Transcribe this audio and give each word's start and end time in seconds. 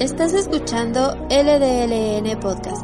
Estás 0.00 0.32
escuchando 0.32 1.14
LDLN 1.30 2.40
Podcast. 2.40 2.82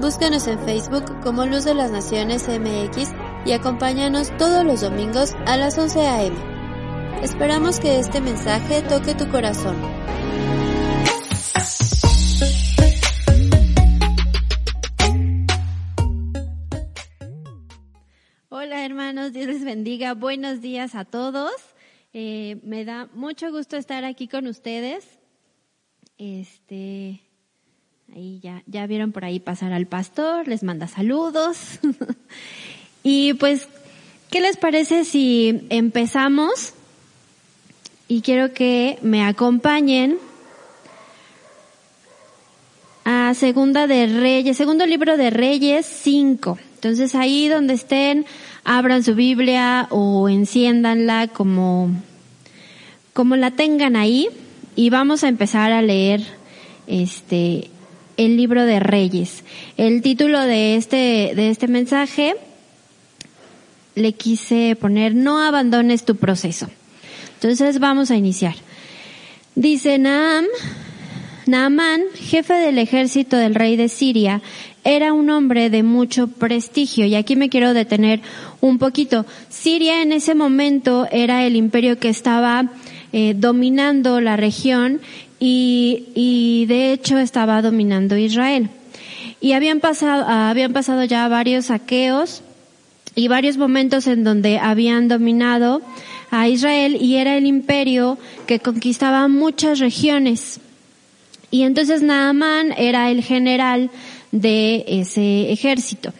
Búscanos 0.00 0.46
en 0.46 0.58
Facebook 0.60 1.20
como 1.22 1.46
Luz 1.46 1.64
de 1.64 1.74
las 1.74 1.90
Naciones 1.90 2.48
MX 2.48 3.12
y 3.44 3.52
acompáñanos 3.52 4.36
todos 4.36 4.64
los 4.64 4.80
domingos 4.80 5.34
a 5.46 5.56
las 5.56 5.78
11 5.78 6.00
a.m. 6.06 6.36
Esperamos 7.22 7.80
que 7.80 7.98
este 7.98 8.20
mensaje 8.20 8.82
toque 8.82 9.14
tu 9.14 9.28
corazón. 9.30 9.76
Hola 18.48 18.84
hermanos, 18.84 19.32
Dios 19.32 19.46
les 19.46 19.64
bendiga. 19.64 20.14
Buenos 20.14 20.60
días 20.60 20.94
a 20.94 21.04
todos. 21.04 21.52
Eh, 22.12 22.60
me 22.62 22.84
da 22.84 23.08
mucho 23.14 23.50
gusto 23.50 23.76
estar 23.76 24.04
aquí 24.04 24.28
con 24.28 24.46
ustedes. 24.46 25.21
Este, 26.24 27.20
ahí 28.14 28.38
ya, 28.40 28.62
ya 28.68 28.86
vieron 28.86 29.10
por 29.10 29.24
ahí 29.24 29.40
pasar 29.40 29.72
al 29.72 29.86
pastor, 29.86 30.46
les 30.46 30.62
manda 30.62 30.86
saludos. 30.86 31.80
y 33.02 33.34
pues, 33.34 33.66
¿qué 34.30 34.40
les 34.40 34.56
parece 34.56 35.04
si 35.04 35.66
empezamos? 35.68 36.74
Y 38.06 38.20
quiero 38.20 38.54
que 38.54 39.00
me 39.02 39.24
acompañen 39.24 40.16
a 43.04 43.34
Segunda 43.34 43.88
de 43.88 44.06
Reyes, 44.06 44.56
segundo 44.56 44.86
libro 44.86 45.16
de 45.16 45.30
Reyes 45.30 45.86
5. 45.86 46.56
Entonces 46.76 47.16
ahí 47.16 47.48
donde 47.48 47.74
estén, 47.74 48.26
abran 48.62 49.02
su 49.02 49.16
Biblia 49.16 49.88
o 49.90 50.28
enciéndanla 50.28 51.26
como, 51.26 51.90
como 53.12 53.34
la 53.34 53.50
tengan 53.50 53.96
ahí 53.96 54.28
y 54.76 54.90
vamos 54.90 55.24
a 55.24 55.28
empezar 55.28 55.72
a 55.72 55.82
leer 55.82 56.22
este 56.86 57.70
el 58.16 58.36
libro 58.36 58.64
de 58.64 58.80
Reyes. 58.80 59.44
El 59.76 60.02
título 60.02 60.40
de 60.40 60.76
este 60.76 61.32
de 61.34 61.50
este 61.50 61.68
mensaje 61.68 62.36
le 63.94 64.12
quise 64.12 64.76
poner 64.80 65.14
no 65.14 65.40
abandones 65.40 66.04
tu 66.04 66.16
proceso. 66.16 66.68
Entonces 67.34 67.78
vamos 67.78 68.10
a 68.10 68.16
iniciar. 68.16 68.54
Dice 69.54 69.98
Naam, 69.98 70.46
Naamán, 71.46 72.02
jefe 72.14 72.54
del 72.54 72.78
ejército 72.78 73.36
del 73.36 73.54
rey 73.54 73.76
de 73.76 73.88
Siria, 73.88 74.40
era 74.84 75.12
un 75.12 75.28
hombre 75.28 75.70
de 75.70 75.82
mucho 75.82 76.28
prestigio. 76.28 77.04
Y 77.06 77.14
aquí 77.14 77.36
me 77.36 77.48
quiero 77.48 77.74
detener 77.74 78.20
un 78.60 78.78
poquito. 78.78 79.26
Siria 79.48 80.02
en 80.02 80.12
ese 80.12 80.34
momento 80.34 81.06
era 81.10 81.44
el 81.44 81.56
imperio 81.56 81.98
que 81.98 82.08
estaba 82.08 82.70
eh, 83.12 83.34
dominando 83.36 84.20
la 84.20 84.36
región 84.36 85.00
y, 85.38 86.04
y 86.14 86.66
de 86.66 86.92
hecho 86.92 87.18
estaba 87.18 87.62
dominando 87.62 88.16
Israel. 88.16 88.70
Y 89.40 89.52
habían 89.52 89.80
pasado, 89.80 90.24
habían 90.26 90.72
pasado 90.72 91.04
ya 91.04 91.26
varios 91.28 91.66
saqueos 91.66 92.42
y 93.14 93.28
varios 93.28 93.56
momentos 93.56 94.06
en 94.06 94.24
donde 94.24 94.58
habían 94.58 95.08
dominado 95.08 95.82
a 96.30 96.48
Israel 96.48 96.96
y 97.00 97.16
era 97.16 97.36
el 97.36 97.46
imperio 97.46 98.18
que 98.46 98.60
conquistaba 98.60 99.28
muchas 99.28 99.78
regiones. 99.78 100.60
Y 101.50 101.64
entonces 101.64 102.02
Naamán 102.02 102.72
era 102.78 103.10
el 103.10 103.22
general 103.22 103.90
de 104.30 104.84
ese 104.88 105.52
ejército. 105.52 106.12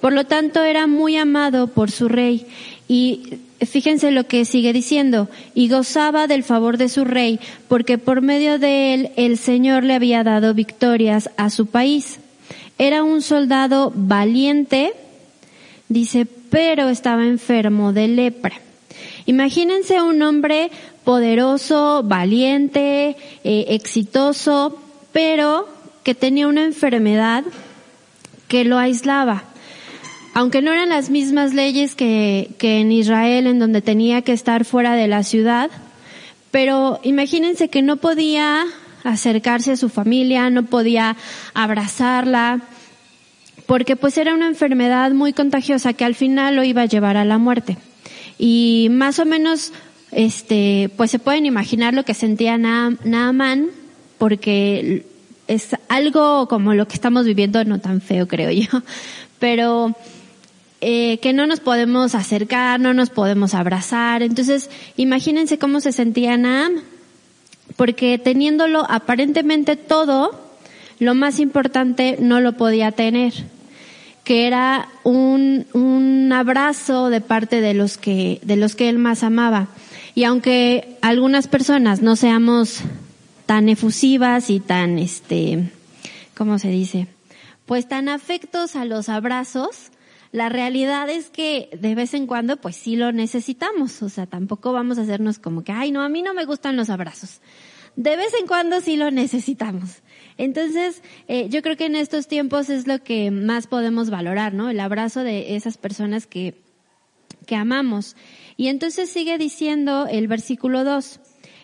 Por 0.00 0.12
lo 0.12 0.24
tanto, 0.24 0.62
era 0.62 0.86
muy 0.86 1.16
amado 1.16 1.66
por 1.66 1.90
su 1.90 2.08
rey 2.08 2.46
y 2.88 3.40
fíjense 3.66 4.10
lo 4.10 4.26
que 4.26 4.44
sigue 4.44 4.72
diciendo, 4.72 5.28
y 5.54 5.68
gozaba 5.68 6.26
del 6.26 6.42
favor 6.42 6.76
de 6.76 6.88
su 6.88 7.04
rey, 7.04 7.40
porque 7.68 7.98
por 7.98 8.22
medio 8.22 8.58
de 8.58 8.94
él 8.94 9.10
el 9.16 9.38
Señor 9.38 9.84
le 9.84 9.94
había 9.94 10.24
dado 10.24 10.54
victorias 10.54 11.30
a 11.36 11.50
su 11.50 11.66
país. 11.66 12.20
Era 12.78 13.02
un 13.02 13.22
soldado 13.22 13.92
valiente, 13.94 14.92
dice, 15.88 16.26
pero 16.50 16.88
estaba 16.88 17.24
enfermo 17.24 17.92
de 17.92 18.08
lepra. 18.08 18.60
Imagínense 19.26 20.00
un 20.00 20.22
hombre 20.22 20.70
poderoso, 21.04 22.02
valiente, 22.04 23.16
eh, 23.44 23.64
exitoso, 23.68 24.78
pero 25.12 25.68
que 26.02 26.14
tenía 26.14 26.48
una 26.48 26.64
enfermedad 26.64 27.44
que 28.46 28.64
lo 28.64 28.78
aislaba. 28.78 29.44
Aunque 30.38 30.62
no 30.62 30.72
eran 30.72 30.90
las 30.90 31.10
mismas 31.10 31.52
leyes 31.52 31.96
que, 31.96 32.50
que 32.58 32.78
en 32.78 32.92
Israel, 32.92 33.48
en 33.48 33.58
donde 33.58 33.82
tenía 33.82 34.22
que 34.22 34.32
estar 34.32 34.64
fuera 34.64 34.94
de 34.94 35.08
la 35.08 35.24
ciudad, 35.24 35.68
pero 36.52 37.00
imagínense 37.02 37.70
que 37.70 37.82
no 37.82 37.96
podía 37.96 38.64
acercarse 39.02 39.72
a 39.72 39.76
su 39.76 39.88
familia, 39.88 40.48
no 40.48 40.62
podía 40.66 41.16
abrazarla, 41.54 42.60
porque 43.66 43.96
pues 43.96 44.16
era 44.16 44.32
una 44.32 44.46
enfermedad 44.46 45.10
muy 45.10 45.32
contagiosa 45.32 45.92
que 45.92 46.04
al 46.04 46.14
final 46.14 46.54
lo 46.54 46.62
iba 46.62 46.82
a 46.82 46.86
llevar 46.86 47.16
a 47.16 47.24
la 47.24 47.38
muerte. 47.38 47.76
Y 48.38 48.90
más 48.92 49.18
o 49.18 49.24
menos, 49.24 49.72
este, 50.12 50.88
pues 50.96 51.10
se 51.10 51.18
pueden 51.18 51.46
imaginar 51.46 51.94
lo 51.94 52.04
que 52.04 52.14
sentía 52.14 52.56
Naaman, 52.56 53.70
porque 54.18 55.04
es 55.48 55.70
algo 55.88 56.46
como 56.46 56.74
lo 56.74 56.86
que 56.86 56.94
estamos 56.94 57.26
viviendo, 57.26 57.64
no 57.64 57.80
tan 57.80 58.00
feo 58.00 58.28
creo 58.28 58.52
yo, 58.52 58.84
pero 59.40 59.96
eh, 60.80 61.18
que 61.18 61.32
no 61.32 61.46
nos 61.46 61.60
podemos 61.60 62.14
acercar, 62.14 62.78
no 62.78 62.94
nos 62.94 63.10
podemos 63.10 63.54
abrazar. 63.54 64.22
Entonces, 64.22 64.70
imagínense 64.96 65.58
cómo 65.58 65.80
se 65.80 65.92
sentía 65.92 66.36
Naam, 66.36 66.82
porque 67.76 68.18
teniéndolo 68.18 68.86
aparentemente 68.88 69.76
todo, 69.76 70.38
lo 70.98 71.14
más 71.14 71.40
importante 71.40 72.16
no 72.20 72.40
lo 72.40 72.52
podía 72.52 72.92
tener, 72.92 73.32
que 74.24 74.46
era 74.46 74.88
un, 75.04 75.66
un 75.72 76.32
abrazo 76.32 77.10
de 77.10 77.20
parte 77.20 77.60
de 77.60 77.74
los 77.74 77.98
que, 77.98 78.40
de 78.42 78.56
los 78.56 78.76
que 78.76 78.88
él 78.88 78.98
más 78.98 79.22
amaba. 79.22 79.68
Y 80.14 80.24
aunque 80.24 80.96
algunas 81.00 81.46
personas 81.46 82.02
no 82.02 82.16
seamos 82.16 82.80
tan 83.46 83.68
efusivas 83.68 84.50
y 84.50 84.60
tan, 84.60 84.98
este, 84.98 85.70
¿cómo 86.36 86.58
se 86.58 86.68
dice? 86.68 87.06
Pues 87.66 87.88
tan 87.88 88.08
afectos 88.08 88.76
a 88.76 88.84
los 88.84 89.08
abrazos, 89.08 89.90
la 90.32 90.48
realidad 90.48 91.08
es 91.08 91.30
que 91.30 91.70
de 91.78 91.94
vez 91.94 92.14
en 92.14 92.26
cuando 92.26 92.56
pues 92.56 92.76
sí 92.76 92.96
lo 92.96 93.12
necesitamos, 93.12 94.02
o 94.02 94.08
sea, 94.08 94.26
tampoco 94.26 94.72
vamos 94.72 94.98
a 94.98 95.02
hacernos 95.02 95.38
como 95.38 95.64
que, 95.64 95.72
ay 95.72 95.90
no, 95.90 96.02
a 96.02 96.08
mí 96.08 96.22
no 96.22 96.34
me 96.34 96.44
gustan 96.44 96.76
los 96.76 96.90
abrazos. 96.90 97.40
De 97.96 98.16
vez 98.16 98.32
en 98.38 98.46
cuando 98.46 98.80
sí 98.80 98.96
lo 98.96 99.10
necesitamos. 99.10 100.02
Entonces, 100.36 101.02
eh, 101.26 101.48
yo 101.48 101.62
creo 101.62 101.76
que 101.76 101.86
en 101.86 101.96
estos 101.96 102.28
tiempos 102.28 102.70
es 102.70 102.86
lo 102.86 103.02
que 103.02 103.32
más 103.32 103.66
podemos 103.66 104.08
valorar, 104.08 104.54
¿no? 104.54 104.70
El 104.70 104.78
abrazo 104.78 105.24
de 105.24 105.56
esas 105.56 105.78
personas 105.78 106.28
que, 106.28 106.62
que 107.44 107.56
amamos. 107.56 108.14
Y 108.56 108.68
entonces 108.68 109.10
sigue 109.10 109.36
diciendo 109.36 110.06
el 110.08 110.28
versículo 110.28 110.84
2. 110.84 111.18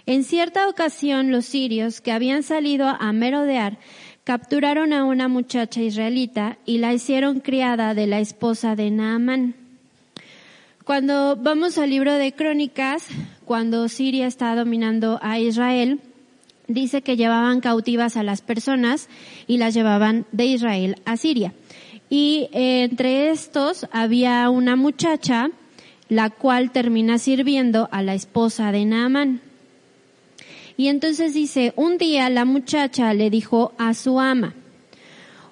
En 0.06 0.24
cierta 0.24 0.68
ocasión 0.68 1.30
los 1.30 1.44
sirios 1.44 2.00
que 2.00 2.12
habían 2.12 2.42
salido 2.42 2.88
a 2.88 3.12
merodear 3.12 3.78
capturaron 4.24 4.94
a 4.94 5.04
una 5.04 5.28
muchacha 5.28 5.82
israelita 5.82 6.56
y 6.64 6.78
la 6.78 6.94
hicieron 6.94 7.40
criada 7.40 7.92
de 7.92 8.06
la 8.06 8.20
esposa 8.20 8.74
de 8.74 8.90
Naamán. 8.90 9.54
Cuando 10.84 11.36
vamos 11.36 11.76
al 11.76 11.90
libro 11.90 12.14
de 12.14 12.32
Crónicas, 12.32 13.06
cuando 13.44 13.88
Siria 13.88 14.26
está 14.26 14.54
dominando 14.54 15.18
a 15.22 15.38
Israel, 15.38 16.00
dice 16.68 17.02
que 17.02 17.16
llevaban 17.16 17.60
cautivas 17.60 18.16
a 18.16 18.22
las 18.22 18.40
personas 18.40 19.08
y 19.46 19.58
las 19.58 19.74
llevaban 19.74 20.24
de 20.32 20.46
Israel 20.46 20.96
a 21.04 21.18
Siria. 21.18 21.52
Y 22.08 22.48
entre 22.52 23.30
estos 23.30 23.86
había 23.92 24.48
una 24.48 24.76
muchacha, 24.76 25.50
la 26.08 26.30
cual 26.30 26.70
termina 26.70 27.18
sirviendo 27.18 27.88
a 27.92 28.02
la 28.02 28.14
esposa 28.14 28.72
de 28.72 28.86
Naamán. 28.86 29.40
Y 30.76 30.88
entonces 30.88 31.34
dice, 31.34 31.72
un 31.76 31.98
día 31.98 32.28
la 32.30 32.44
muchacha 32.44 33.14
le 33.14 33.30
dijo 33.30 33.72
a 33.78 33.94
su 33.94 34.18
ama, 34.18 34.54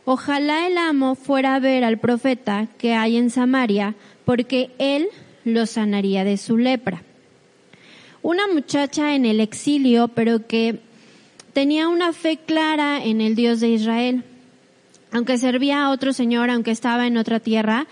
ojalá 0.05 0.67
el 0.67 0.79
amo 0.79 1.15
fuera 1.15 1.55
a 1.55 1.61
ver 1.61 1.85
al 1.85 1.99
profeta 1.99 2.69
que 2.79 2.95
hay 2.95 3.17
en 3.17 3.31
Samaria, 3.31 3.95
porque 4.25 4.71
él 4.79 5.09
lo 5.45 5.67
sanaría 5.67 6.25
de 6.25 6.37
su 6.37 6.57
lepra. 6.57 7.03
Una 8.21 8.47
muchacha 8.47 9.15
en 9.15 9.25
el 9.25 9.41
exilio, 9.41 10.09
pero 10.09 10.47
que 10.47 10.81
tenía 11.53 11.89
una 11.89 12.13
fe 12.13 12.39
clara 12.39 13.03
en 13.03 13.21
el 13.21 13.35
Dios 13.35 13.61
de 13.61 13.69
Israel, 13.69 14.25
aunque 15.13 15.39
servía 15.39 15.85
a 15.85 15.91
otro 15.91 16.13
Señor, 16.13 16.51
aunque 16.51 16.71
estaba 16.71 17.07
en 17.07 17.17
otra 17.17 17.39
tierra, 17.39 17.87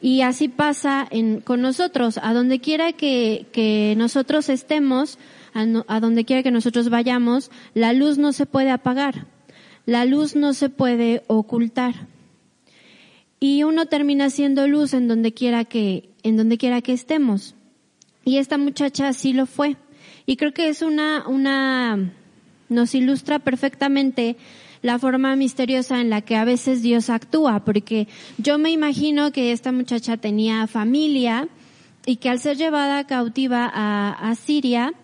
y 0.00 0.20
así 0.20 0.48
pasa 0.48 1.06
en, 1.10 1.40
con 1.40 1.62
nosotros, 1.62 2.18
a 2.22 2.32
donde 2.34 2.60
quiera 2.60 2.92
que, 2.92 3.46
que 3.52 3.94
nosotros 3.96 4.48
estemos, 4.48 5.18
a, 5.56 6.00
donde 6.00 6.24
quiera 6.24 6.42
que 6.42 6.50
nosotros 6.50 6.88
vayamos, 6.90 7.50
la 7.74 7.92
luz 7.92 8.18
no 8.18 8.32
se 8.32 8.46
puede 8.46 8.70
apagar, 8.70 9.26
la 9.86 10.04
luz 10.04 10.36
no 10.36 10.52
se 10.54 10.68
puede 10.68 11.22
ocultar. 11.26 11.94
Y 13.40 13.62
uno 13.62 13.86
termina 13.86 14.30
siendo 14.30 14.66
luz 14.66 14.94
en 14.94 15.08
donde 15.08 15.32
quiera 15.32 15.64
que, 15.64 16.10
en 16.22 16.36
donde 16.36 16.58
quiera 16.58 16.80
que 16.80 16.92
estemos. 16.92 17.54
Y 18.24 18.38
esta 18.38 18.58
muchacha 18.58 19.08
así 19.08 19.32
lo 19.32 19.46
fue. 19.46 19.76
Y 20.24 20.36
creo 20.36 20.52
que 20.52 20.68
es 20.68 20.82
una, 20.82 21.26
una, 21.28 22.12
nos 22.68 22.94
ilustra 22.94 23.38
perfectamente 23.38 24.36
la 24.82 24.98
forma 24.98 25.36
misteriosa 25.36 26.00
en 26.00 26.10
la 26.10 26.20
que 26.20 26.36
a 26.36 26.44
veces 26.44 26.82
Dios 26.82 27.10
actúa, 27.10 27.64
porque 27.64 28.08
yo 28.38 28.58
me 28.58 28.70
imagino 28.70 29.32
que 29.32 29.52
esta 29.52 29.72
muchacha 29.72 30.16
tenía 30.16 30.66
familia 30.66 31.48
y 32.06 32.16
que 32.16 32.30
al 32.30 32.38
ser 32.38 32.56
llevada 32.56 33.04
cautiva 33.06 33.70
a, 33.72 34.34
Siria, 34.36 34.94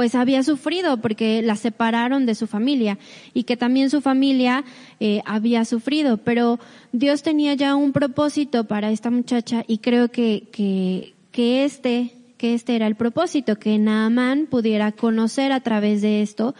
pues 0.00 0.14
había 0.14 0.42
sufrido 0.42 0.96
porque 0.96 1.42
la 1.42 1.56
separaron 1.56 2.24
de 2.24 2.34
su 2.34 2.46
familia 2.46 2.96
y 3.34 3.42
que 3.42 3.58
también 3.58 3.90
su 3.90 4.00
familia 4.00 4.64
eh, 4.98 5.20
había 5.26 5.66
sufrido, 5.66 6.16
pero 6.16 6.58
Dios 6.90 7.22
tenía 7.22 7.52
ya 7.52 7.74
un 7.74 7.92
propósito 7.92 8.64
para 8.64 8.90
esta 8.92 9.10
muchacha 9.10 9.62
y 9.68 9.76
creo 9.76 10.10
que, 10.10 10.48
que, 10.52 11.12
que 11.32 11.66
este 11.66 12.14
que 12.38 12.54
este 12.54 12.76
era 12.76 12.86
el 12.86 12.94
propósito, 12.94 13.56
que 13.56 13.76
Naamán 13.76 14.46
pudiera 14.46 14.92
conocer 14.92 15.52
a 15.52 15.60
través 15.60 16.00
de 16.00 16.22
esto, 16.22 16.54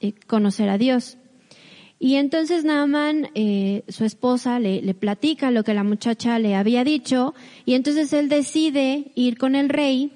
eh, 0.00 0.14
conocer 0.26 0.70
a 0.70 0.78
Dios. 0.78 1.18
Y 1.98 2.14
entonces 2.14 2.64
Naamán, 2.64 3.28
eh, 3.34 3.84
su 3.88 4.06
esposa, 4.06 4.58
le, 4.58 4.80
le, 4.80 4.94
platica 4.94 5.50
lo 5.50 5.64
que 5.64 5.74
la 5.74 5.84
muchacha 5.84 6.38
le 6.38 6.54
había 6.54 6.82
dicho, 6.82 7.34
y 7.66 7.74
entonces 7.74 8.14
él 8.14 8.30
decide 8.30 9.12
ir 9.16 9.36
con 9.36 9.54
el 9.54 9.68
rey 9.68 10.12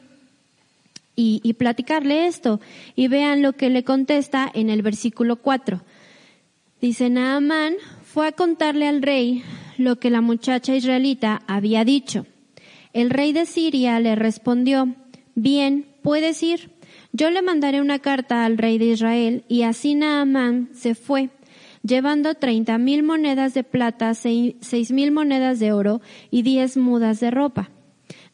y, 1.17 1.53
platicarle 1.55 2.27
esto. 2.27 2.61
Y 2.97 3.09
vean 3.09 3.43
lo 3.43 3.53
que 3.53 3.71
le 3.71 3.85
contesta 3.85 4.51
en 4.53 4.71
el 4.71 4.83
versículo 4.83 5.37
4. 5.37 5.83
Dice, 6.81 7.11
Naamán 7.11 7.75
fue 8.05 8.29
a 8.29 8.33
contarle 8.33 8.89
al 8.89 9.03
rey 9.03 9.43
lo 9.79 9.97
que 9.97 10.11
la 10.11 10.21
muchacha 10.21 10.75
israelita 10.75 11.43
había 11.47 11.85
dicho. 11.85 12.27
El 12.93 13.11
rey 13.11 13.33
de 13.33 13.47
Siria 13.47 13.99
le 14.01 14.15
respondió, 14.15 14.95
bien, 15.35 15.87
puedes 16.03 16.43
ir. 16.43 16.71
Yo 17.13 17.31
le 17.31 17.43
mandaré 17.43 17.81
una 17.81 18.01
carta 18.01 18.45
al 18.45 18.59
rey 18.59 18.79
de 18.79 18.87
Israel 18.87 19.45
y 19.49 19.63
así 19.63 19.95
Naamán 19.95 20.71
se 20.75 20.95
fue, 20.95 21.31
llevando 21.83 22.35
treinta 22.35 22.77
mil 22.79 23.03
monedas 23.03 23.55
de 23.55 23.65
plata, 23.65 24.15
seis 24.15 24.91
mil 24.91 25.13
monedas 25.13 25.59
de 25.61 25.73
oro 25.73 26.01
y 26.31 26.43
diez 26.43 26.77
mudas 26.77 27.21
de 27.21 27.31
ropa. 27.31 27.71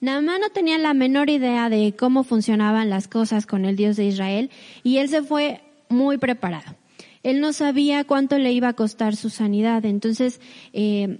Naamán 0.01 0.41
no 0.41 0.51
tenía 0.51 0.79
la 0.79 0.95
menor 0.95 1.29
idea 1.29 1.69
de 1.69 1.95
cómo 1.97 2.25
funcionaban 2.25 2.89
las 2.89 3.07
cosas 3.07 3.47
con 3.47 3.65
el 3.65 3.77
Dios 3.77 3.97
de 3.97 4.07
Israel 4.07 4.51
y 4.83 4.99
él 4.99 5.09
se 5.09 5.23
fue 5.23 5.61
muy 5.89 6.17
preparado. 6.17 6.75
Él 7.23 7.41
no 7.41 7.53
sabía 7.53 8.05
cuánto 8.05 8.39
le 8.39 8.53
iba 8.53 8.69
a 8.69 8.73
costar 8.73 9.15
su 9.15 9.29
sanidad, 9.29 9.85
entonces 9.85 10.41
eh, 10.73 11.19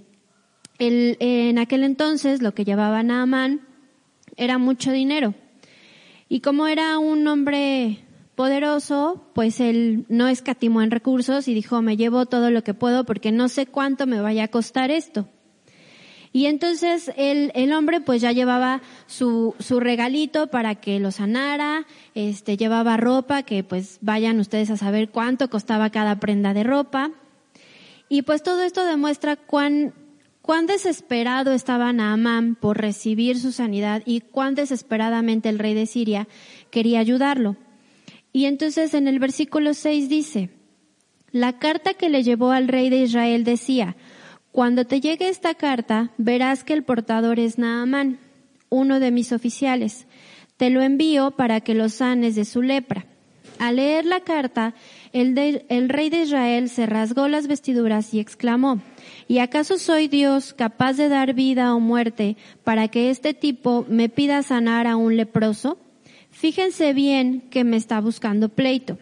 en 0.79 1.59
aquel 1.59 1.83
entonces 1.83 2.41
lo 2.41 2.55
que 2.55 2.65
llevaba 2.65 3.03
Naamán 3.03 3.61
era 4.35 4.57
mucho 4.57 4.91
dinero. 4.91 5.35
Y 6.27 6.39
como 6.39 6.65
era 6.65 6.97
un 6.97 7.27
hombre 7.27 7.99
poderoso, 8.35 9.29
pues 9.35 9.59
él 9.59 10.05
no 10.09 10.27
escatimó 10.27 10.81
en 10.81 10.89
recursos 10.89 11.47
y 11.47 11.53
dijo, 11.53 11.83
me 11.83 11.97
llevo 11.97 12.25
todo 12.25 12.49
lo 12.49 12.63
que 12.63 12.73
puedo 12.73 13.05
porque 13.05 13.31
no 13.31 13.47
sé 13.49 13.67
cuánto 13.67 14.07
me 14.07 14.21
vaya 14.21 14.45
a 14.45 14.47
costar 14.47 14.89
esto. 14.89 15.27
Y 16.33 16.45
entonces 16.45 17.11
el, 17.17 17.51
el 17.55 17.73
hombre 17.73 17.99
pues 17.99 18.21
ya 18.21 18.31
llevaba 18.31 18.81
su, 19.05 19.53
su 19.59 19.79
regalito 19.79 20.47
para 20.47 20.75
que 20.75 20.99
lo 20.99 21.11
sanara, 21.11 21.85
este, 22.15 22.55
llevaba 22.55 22.95
ropa, 22.97 23.43
que 23.43 23.63
pues 23.63 23.97
vayan 24.01 24.39
ustedes 24.39 24.69
a 24.69 24.77
saber 24.77 25.09
cuánto 25.09 25.49
costaba 25.49 25.89
cada 25.89 26.19
prenda 26.19 26.53
de 26.53 26.63
ropa. 26.63 27.11
Y 28.07 28.21
pues 28.21 28.43
todo 28.43 28.61
esto 28.61 28.85
demuestra 28.85 29.35
cuán 29.35 29.93
cuán 30.41 30.65
desesperado 30.65 31.53
estaba 31.53 31.93
Naamán 31.93 32.55
por 32.55 32.79
recibir 32.79 33.39
su 33.39 33.51
sanidad 33.51 34.01
y 34.05 34.21
cuán 34.21 34.55
desesperadamente 34.55 35.49
el 35.49 35.59
rey 35.59 35.73
de 35.73 35.85
Siria 35.85 36.27
quería 36.71 36.99
ayudarlo. 36.99 37.57
Y 38.33 38.45
entonces 38.45 38.93
en 38.93 39.07
el 39.07 39.19
versículo 39.19 39.73
6 39.73 40.09
dice, 40.09 40.49
la 41.31 41.59
carta 41.59 41.93
que 41.93 42.09
le 42.09 42.23
llevó 42.23 42.51
al 42.51 42.67
rey 42.67 42.89
de 42.89 43.03
Israel 43.03 43.43
decía, 43.43 43.95
cuando 44.51 44.85
te 44.85 44.99
llegue 44.99 45.29
esta 45.29 45.53
carta, 45.53 46.11
verás 46.17 46.63
que 46.63 46.73
el 46.73 46.83
portador 46.83 47.39
es 47.39 47.57
Naamán, 47.57 48.19
uno 48.69 48.99
de 48.99 49.11
mis 49.11 49.31
oficiales. 49.31 50.07
Te 50.57 50.69
lo 50.69 50.81
envío 50.81 51.31
para 51.31 51.61
que 51.61 51.73
lo 51.73 51.89
sanes 51.89 52.35
de 52.35 52.45
su 52.45 52.61
lepra. 52.61 53.05
Al 53.59 53.77
leer 53.77 54.05
la 54.05 54.21
carta, 54.21 54.73
el, 55.13 55.65
el 55.69 55.89
rey 55.89 56.09
de 56.09 56.23
Israel 56.23 56.69
se 56.69 56.85
rasgó 56.85 57.27
las 57.27 57.47
vestiduras 57.47 58.13
y 58.13 58.19
exclamó, 58.19 58.81
¿Y 59.27 59.39
acaso 59.39 59.77
soy 59.77 60.07
Dios 60.07 60.53
capaz 60.53 60.93
de 60.93 61.09
dar 61.09 61.33
vida 61.33 61.73
o 61.73 61.79
muerte 61.79 62.37
para 62.63 62.87
que 62.87 63.09
este 63.09 63.33
tipo 63.33 63.85
me 63.87 64.09
pida 64.09 64.43
sanar 64.43 64.87
a 64.87 64.95
un 64.97 65.15
leproso? 65.15 65.77
Fíjense 66.31 66.93
bien 66.93 67.41
que 67.51 67.63
me 67.63 67.77
está 67.77 68.01
buscando 68.01 68.49
pleito. 68.49 68.97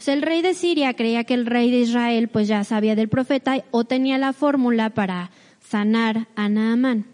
Sea, 0.00 0.14
el 0.14 0.22
rey 0.22 0.40
de 0.40 0.54
Siria 0.54 0.94
creía 0.94 1.24
que 1.24 1.34
el 1.34 1.44
rey 1.44 1.70
de 1.70 1.80
Israel 1.80 2.28
pues 2.28 2.48
ya 2.48 2.64
sabía 2.64 2.96
del 2.96 3.08
profeta 3.08 3.62
o 3.70 3.84
tenía 3.84 4.16
la 4.16 4.32
fórmula 4.32 4.90
para 4.90 5.30
sanar 5.60 6.26
a 6.36 6.48
Naamán. 6.48 7.04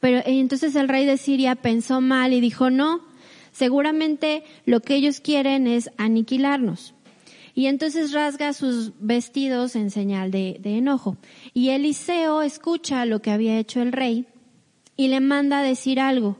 Pero 0.00 0.20
entonces 0.26 0.74
el 0.74 0.88
rey 0.88 1.06
de 1.06 1.16
Siria 1.16 1.54
pensó 1.54 2.00
mal 2.00 2.32
y 2.32 2.40
dijo, 2.40 2.68
no, 2.68 3.00
seguramente 3.52 4.42
lo 4.66 4.80
que 4.80 4.96
ellos 4.96 5.20
quieren 5.20 5.68
es 5.68 5.88
aniquilarnos. 5.96 6.94
Y 7.54 7.66
entonces 7.66 8.12
rasga 8.12 8.52
sus 8.52 8.92
vestidos 8.98 9.76
en 9.76 9.92
señal 9.92 10.32
de, 10.32 10.60
enojo. 10.64 11.16
Y 11.54 11.68
Eliseo 11.68 12.42
escucha 12.42 13.06
lo 13.06 13.22
que 13.22 13.30
había 13.30 13.58
hecho 13.58 13.80
el 13.80 13.92
rey 13.92 14.26
y 14.96 15.08
le 15.08 15.20
manda 15.20 15.60
a 15.60 15.62
decir 15.62 16.00
algo. 16.00 16.38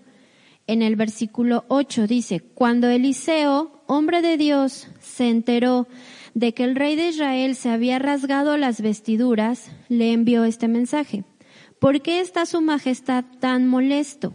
En 0.67 0.81
el 0.81 0.97
versículo 0.97 1.65
8 1.69 2.07
dice, 2.07 2.41
cuando 2.41 2.89
Eliseo, 2.89 3.83
hombre 3.87 4.23
de 4.23 4.39
Dios, 4.39 4.89
se 4.99 5.29
enteró 5.29 5.87
de 6.33 6.55
que 6.55 6.65
el 6.65 6.75
rey 6.75 6.97
de 6.97 7.09
Israel 7.09 7.55
se 7.55 7.69
había 7.69 7.99
rasgado 7.99 8.57
las 8.57 8.81
vestiduras, 8.81 9.71
le 9.89 10.13
envió 10.13 10.45
este 10.45 10.67
mensaje. 10.67 11.25
¿Por 11.79 12.01
qué 12.01 12.21
está 12.21 12.47
su 12.47 12.63
majestad 12.63 13.25
tan 13.41 13.69
molesto? 13.69 14.35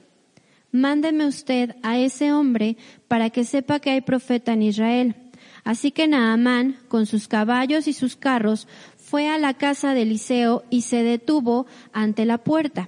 Mándeme 0.71 1.25
usted 1.25 1.75
a 1.81 1.97
ese 1.97 2.31
hombre 2.31 2.77
para 3.07 3.31
que 3.31 3.43
sepa 3.43 3.79
que 3.79 3.89
hay 3.89 4.01
profeta 4.01 4.53
en 4.53 4.61
Israel. 4.61 5.15
Así 5.63 5.91
que 5.91 6.07
Naamán, 6.07 6.77
con 6.89 7.07
sus 7.07 7.27
caballos 7.27 7.87
y 7.87 7.93
sus 7.93 8.15
carros, 8.15 8.67
fue 8.97 9.29
a 9.29 9.39
la 9.39 9.55
casa 9.55 9.95
de 9.95 10.03
Eliseo 10.03 10.63
y 10.69 10.81
se 10.81 11.01
detuvo 11.01 11.65
ante 11.91 12.25
la 12.25 12.37
puerta. 12.37 12.87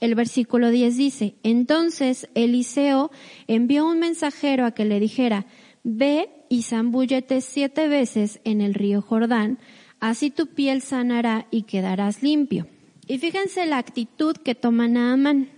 El 0.00 0.14
versículo 0.14 0.70
10 0.70 0.96
dice, 0.96 1.34
entonces 1.42 2.28
Eliseo 2.34 3.10
envió 3.46 3.86
un 3.86 3.98
mensajero 3.98 4.64
a 4.64 4.72
que 4.72 4.86
le 4.86 4.98
dijera, 4.98 5.46
ve 5.84 6.30
y 6.48 6.62
zambúllete 6.62 7.42
siete 7.42 7.86
veces 7.88 8.40
en 8.44 8.62
el 8.62 8.74
río 8.74 9.02
Jordán, 9.02 9.58
así 10.00 10.30
tu 10.30 10.46
piel 10.46 10.80
sanará 10.80 11.46
y 11.50 11.62
quedarás 11.62 12.22
limpio. 12.22 12.66
Y 13.06 13.18
fíjense 13.18 13.66
la 13.66 13.78
actitud 13.78 14.36
que 14.36 14.54
toma 14.54 14.88
Naamán. 14.88 15.50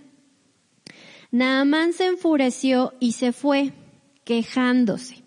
Naamán 1.31 1.93
se 1.93 2.05
enfureció 2.05 2.93
y 2.99 3.13
se 3.13 3.31
fue, 3.31 3.73
quejándose. 4.25 5.22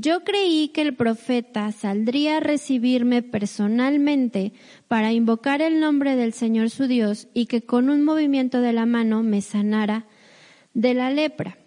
Yo 0.00 0.22
creí 0.22 0.68
que 0.68 0.82
el 0.82 0.94
profeta 0.94 1.72
saldría 1.72 2.36
a 2.36 2.40
recibirme 2.40 3.24
personalmente 3.24 4.52
para 4.86 5.12
invocar 5.12 5.60
el 5.60 5.80
nombre 5.80 6.14
del 6.14 6.32
Señor 6.32 6.70
su 6.70 6.86
Dios 6.86 7.26
y 7.34 7.46
que 7.46 7.62
con 7.62 7.90
un 7.90 8.04
movimiento 8.04 8.60
de 8.60 8.72
la 8.72 8.86
mano 8.86 9.24
me 9.24 9.40
sanara 9.40 10.06
de 10.72 10.94
la 10.94 11.10
lepra. 11.10 11.58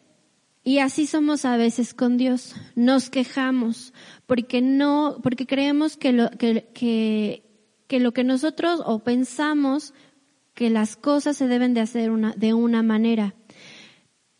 Y 0.63 0.77
así 0.77 1.07
somos 1.07 1.43
a 1.43 1.57
veces 1.57 1.93
con 1.93 2.15
Dios. 2.15 2.55
Nos 2.73 3.09
quejamos 3.09 3.93
porque 4.27 4.61
no, 4.61 5.17
porque 5.21 5.45
creemos 5.45 5.97
que 5.97 6.13
lo 6.13 6.29
que, 6.31 7.43
nosotros 8.23 8.81
o 8.85 8.99
pensamos 8.99 9.93
que 10.53 10.69
las 10.69 10.95
cosas 10.95 11.35
se 11.35 11.49
deben 11.49 11.73
de 11.73 11.81
hacer 11.81 12.11
una, 12.11 12.31
de 12.37 12.53
una 12.53 12.81
manera. 12.81 13.35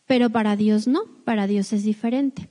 Pero 0.06 0.30
para 0.30 0.56
Dios 0.56 0.88
no, 0.88 1.02
para 1.26 1.46
Dios 1.46 1.74
es 1.74 1.84
diferente. 1.84 2.48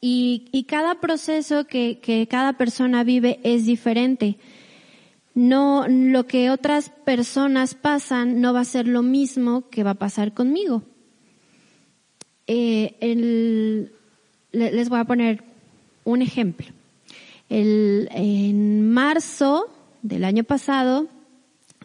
Y, 0.00 0.48
y 0.52 0.64
cada 0.64 1.00
proceso 1.00 1.66
que, 1.66 1.98
que 2.00 2.26
cada 2.28 2.52
persona 2.54 3.04
vive 3.04 3.40
es 3.42 3.66
diferente. 3.66 4.38
No, 5.34 5.86
lo 5.88 6.26
que 6.26 6.50
otras 6.50 6.90
personas 6.90 7.74
pasan 7.74 8.40
no 8.40 8.52
va 8.52 8.60
a 8.60 8.64
ser 8.64 8.88
lo 8.88 9.02
mismo 9.02 9.68
que 9.70 9.84
va 9.84 9.90
a 9.90 9.94
pasar 9.94 10.34
conmigo. 10.34 10.82
Eh, 12.46 12.96
el, 13.00 13.92
les 14.52 14.88
voy 14.88 14.98
a 14.98 15.04
poner 15.04 15.44
un 16.04 16.22
ejemplo. 16.22 16.66
El, 17.48 18.08
en 18.12 18.90
marzo 18.90 19.68
del 20.02 20.24
año 20.24 20.44
pasado 20.44 21.06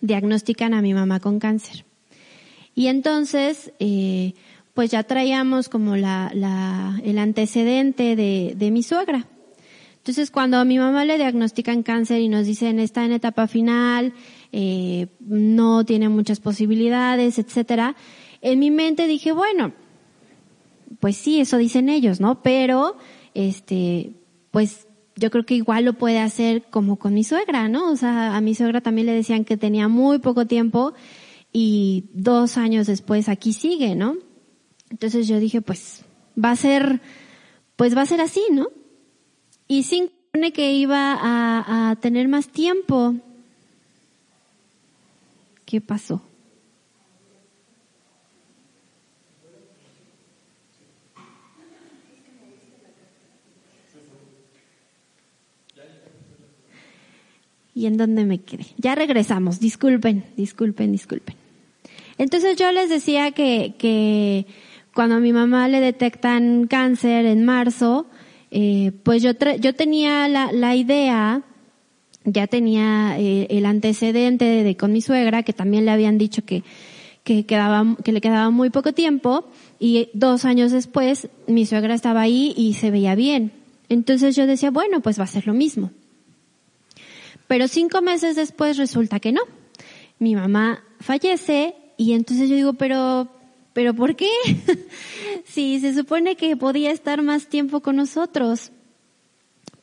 diagnostican 0.02 0.74
a 0.74 0.82
mi 0.82 0.94
mamá 0.94 1.20
con 1.20 1.40
cáncer. 1.40 1.86
Y 2.76 2.88
entonces, 2.88 3.72
eh, 3.80 4.34
pues 4.74 4.92
ya 4.92 5.04
traíamos 5.04 5.70
como 5.70 5.96
la, 5.96 6.32
la, 6.34 7.00
el 7.04 7.20
antecedente 7.20 8.16
de, 8.16 8.54
de 8.58 8.72
mi 8.72 8.84
suegra. 8.84 9.28
Entonces, 9.98 10.32
cuando 10.32 10.58
a 10.58 10.66
mi 10.66 10.80
mamá 10.80 11.06
le 11.06 11.18
diagnostican 11.18 11.84
cáncer 11.84 12.20
y 12.20 12.28
nos 12.28 12.46
dicen 12.46 12.80
está 12.80 13.06
en 13.06 13.14
etapa 13.14 13.48
final, 13.48 14.14
eh, 14.52 15.08
no 15.22 15.86
tiene 15.86 16.10
muchas 16.10 16.40
posibilidades, 16.40 17.40
etcétera, 17.40 17.96
en 18.42 18.60
mi 18.60 18.70
mente 18.70 19.08
dije, 19.08 19.32
bueno, 19.32 19.72
pues 21.00 21.16
sí, 21.16 21.40
eso 21.40 21.58
dicen 21.58 21.88
ellos, 21.88 22.20
¿no? 22.20 22.42
Pero 22.42 22.98
este, 23.34 24.12
pues 24.52 24.88
yo 25.16 25.32
creo 25.32 25.46
que 25.46 25.56
igual 25.56 25.86
lo 25.86 25.94
puede 25.94 26.20
hacer 26.20 26.64
como 26.70 26.98
con 26.98 27.14
mi 27.14 27.24
suegra, 27.24 27.70
¿no? 27.70 27.90
O 27.90 27.96
sea, 27.96 28.36
a 28.36 28.42
mi 28.42 28.56
suegra 28.56 28.82
también 28.82 29.08
le 29.08 29.14
decían 29.14 29.46
que 29.46 29.56
tenía 29.56 29.88
muy 29.88 30.20
poco 30.20 30.48
tiempo 30.48 30.94
y 31.54 32.10
dos 32.14 32.58
años 32.58 32.88
después 32.88 33.30
aquí 33.30 33.54
sigue, 33.54 33.96
¿no? 33.96 34.18
Entonces 34.94 35.28
yo 35.28 35.40
dije, 35.40 35.60
pues 35.60 36.06
va 36.42 36.52
a 36.52 36.56
ser, 36.56 37.02
pues 37.76 37.98
va 37.98 38.04
a 38.04 38.06
ser 38.06 38.22
así, 38.22 38.44
¿no? 38.52 38.68
Y 39.68 39.82
sin 39.82 40.12
que 40.54 40.72
iba 40.74 41.18
a, 41.20 41.96
tener 41.96 42.28
más 42.28 42.50
tiempo. 42.50 43.16
¿Qué 45.66 45.82
pasó? 45.82 46.22
¿Y 57.74 57.88
en 57.88 57.98
dónde 57.98 58.26
me 58.26 58.42
quedé? 58.42 58.68
Ya 58.78 58.94
regresamos, 58.94 59.60
disculpen, 59.60 60.24
disculpen, 60.38 60.92
disculpen. 60.92 61.36
Entonces 62.20 62.58
yo 62.58 62.72
les 62.72 62.90
decía 62.90 63.32
que, 63.32 63.74
que 63.80 64.46
cuando 64.94 65.16
a 65.16 65.20
mi 65.20 65.34
mamá 65.34 65.68
le 65.68 65.80
detectan 65.80 66.68
cáncer 66.68 67.26
en 67.26 67.44
marzo, 67.44 68.08
eh, 68.52 68.92
pues 69.04 69.24
yo, 69.24 69.32
yo 69.60 69.74
tenía 69.74 70.28
la, 70.28 70.52
la 70.52 70.76
idea, 70.76 71.42
ya 72.26 72.48
tenía 72.48 73.18
eh, 73.20 73.48
el 73.50 73.66
antecedente 73.66 74.46
de, 74.46 74.78
con 74.78 74.94
mi 74.94 75.02
suegra, 75.02 75.44
que 75.44 75.54
también 75.54 75.86
le 75.86 75.92
habían 75.92 76.18
dicho 76.18 76.46
que, 76.46 76.64
que, 77.24 77.46
quedaba, 77.46 77.98
que 78.04 78.12
le 78.12 78.22
quedaba 78.22 78.52
muy 78.52 78.70
poco 78.70 78.94
tiempo, 78.94 79.46
y 79.80 80.10
dos 80.14 80.46
años 80.46 80.72
después 80.72 81.30
mi 81.48 81.66
suegra 81.66 81.96
estaba 81.96 82.22
ahí 82.22 82.54
y 82.56 82.76
se 82.76 82.92
veía 82.92 83.16
bien. 83.16 83.52
Entonces 83.90 84.36
yo 84.36 84.46
decía, 84.46 84.72
bueno, 84.72 85.02
pues 85.02 85.20
va 85.20 85.24
a 85.24 85.28
ser 85.28 85.48
lo 85.48 85.54
mismo. 85.54 85.92
Pero 87.48 87.68
cinco 87.68 88.02
meses 88.02 88.36
después 88.36 88.78
resulta 88.78 89.20
que 89.20 89.32
no. 89.32 89.42
Mi 90.20 90.36
mamá 90.36 90.84
fallece 91.00 91.76
y 91.98 92.14
entonces 92.14 92.50
yo 92.50 92.56
digo, 92.56 92.74
pero, 92.74 93.30
pero 93.74 93.94
¿por 93.94 94.16
qué? 94.16 94.30
si 95.46 95.80
se 95.80 95.94
supone 95.94 96.36
que 96.36 96.56
podía 96.56 96.92
estar 96.92 97.22
más 97.22 97.48
tiempo 97.48 97.82
con 97.82 97.96
nosotros. 97.96 98.72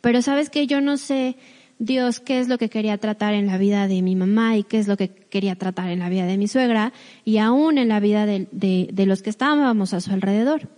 Pero 0.01 0.23
sabes 0.23 0.49
que 0.49 0.67
yo 0.67 0.81
no 0.81 0.97
sé 0.97 1.37
Dios 1.79 2.21
qué 2.21 2.41
es 2.41 2.49
lo 2.49 2.59
que 2.59 2.69
quería 2.69 2.99
tratar 2.99 3.35
en 3.35 3.47
la 3.47 3.59
vida 3.59 3.89
de 3.89 4.03
mi 4.03 4.17
mamá 4.17 4.57
y 4.57 4.65
qué 4.65 4.79
es 4.79 4.89
lo 4.89 4.97
que 4.97 5.09
quería 5.09 5.57
tratar 5.57 5.91
en 5.91 5.99
la 5.99 6.09
vida 6.09 6.27
de 6.27 6.39
mi 6.39 6.49
suegra 6.49 6.93
y 7.25 7.39
aún 7.39 7.79
en 7.79 7.89
la 7.89 8.01
vida 8.01 8.27
de, 8.27 8.49
de 8.51 9.07
los 9.07 9.23
que 9.23 9.31
estábamos 9.31 9.93
a 9.93 10.01
su 10.01 10.13
alrededor. 10.13 10.69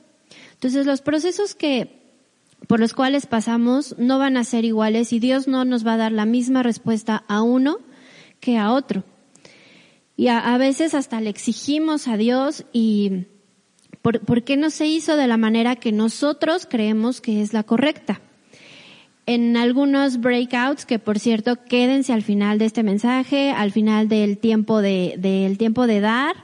Entonces 0.54 0.86
los 0.86 1.02
procesos 1.02 1.54
que 1.54 2.00
por 2.68 2.78
los 2.78 2.94
cuales 2.94 3.26
pasamos 3.26 3.96
no 3.98 4.18
van 4.18 4.36
a 4.36 4.44
ser 4.44 4.64
iguales 4.64 5.12
y 5.12 5.18
Dios 5.18 5.48
no 5.48 5.64
nos 5.64 5.86
va 5.86 5.94
a 5.94 5.98
dar 5.98 6.12
la 6.12 6.26
misma 6.26 6.62
respuesta 6.62 7.24
a 7.28 7.42
uno 7.42 7.78
que 8.40 8.56
a 8.58 8.72
otro. 8.72 9.04
Y 10.16 10.28
a, 10.28 10.56
veces 10.58 10.94
hasta 10.94 11.20
le 11.20 11.30
exigimos 11.30 12.06
a 12.06 12.16
Dios 12.16 12.64
y 12.72 13.24
¿por, 14.02 14.20
¿por 14.20 14.44
qué 14.44 14.56
no 14.56 14.70
se 14.70 14.86
hizo 14.86 15.16
de 15.16 15.26
la 15.26 15.36
manera 15.36 15.76
que 15.76 15.90
nosotros 15.90 16.66
creemos 16.68 17.20
que 17.20 17.42
es 17.42 17.52
la 17.52 17.62
correcta? 17.62 18.20
en 19.26 19.56
algunos 19.56 20.20
breakouts, 20.20 20.84
que 20.84 20.98
por 20.98 21.18
cierto, 21.18 21.56
quédense 21.64 22.12
al 22.12 22.22
final 22.22 22.58
de 22.58 22.64
este 22.64 22.82
mensaje, 22.82 23.50
al 23.50 23.70
final 23.70 24.08
del 24.08 24.38
tiempo 24.38 24.82
de, 24.82 25.14
del 25.18 25.58
tiempo 25.58 25.86
de 25.86 26.00
dar, 26.00 26.34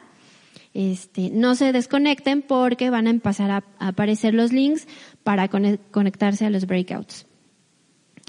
este, 0.74 1.30
no 1.30 1.54
se 1.54 1.72
desconecten 1.72 2.42
porque 2.42 2.90
van 2.90 3.06
a 3.06 3.10
empezar 3.10 3.50
a, 3.50 3.64
aparecer 3.78 4.34
los 4.34 4.52
links 4.52 4.86
para 5.24 5.48
conectarse 5.48 6.46
a 6.46 6.50
los 6.50 6.66
breakouts. 6.66 7.26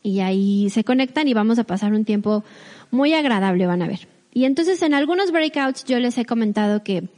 Y 0.02 0.22
ahí 0.22 0.70
se 0.70 0.84
conectan 0.84 1.28
y 1.28 1.34
vamos 1.34 1.60
a 1.60 1.66
pasar 1.66 1.94
un 1.94 2.06
tiempo 2.06 2.44
muy 2.90 3.14
agradable, 3.14 3.68
van 3.68 3.82
a 3.82 3.88
ver. 3.88 4.08
Y 4.32 4.46
entonces 4.46 4.82
en 4.82 4.94
algunos 4.94 5.32
breakouts 5.32 5.86
yo 5.86 6.00
les 6.00 6.18
he 6.18 6.26
comentado 6.26 6.84
que, 6.84 7.10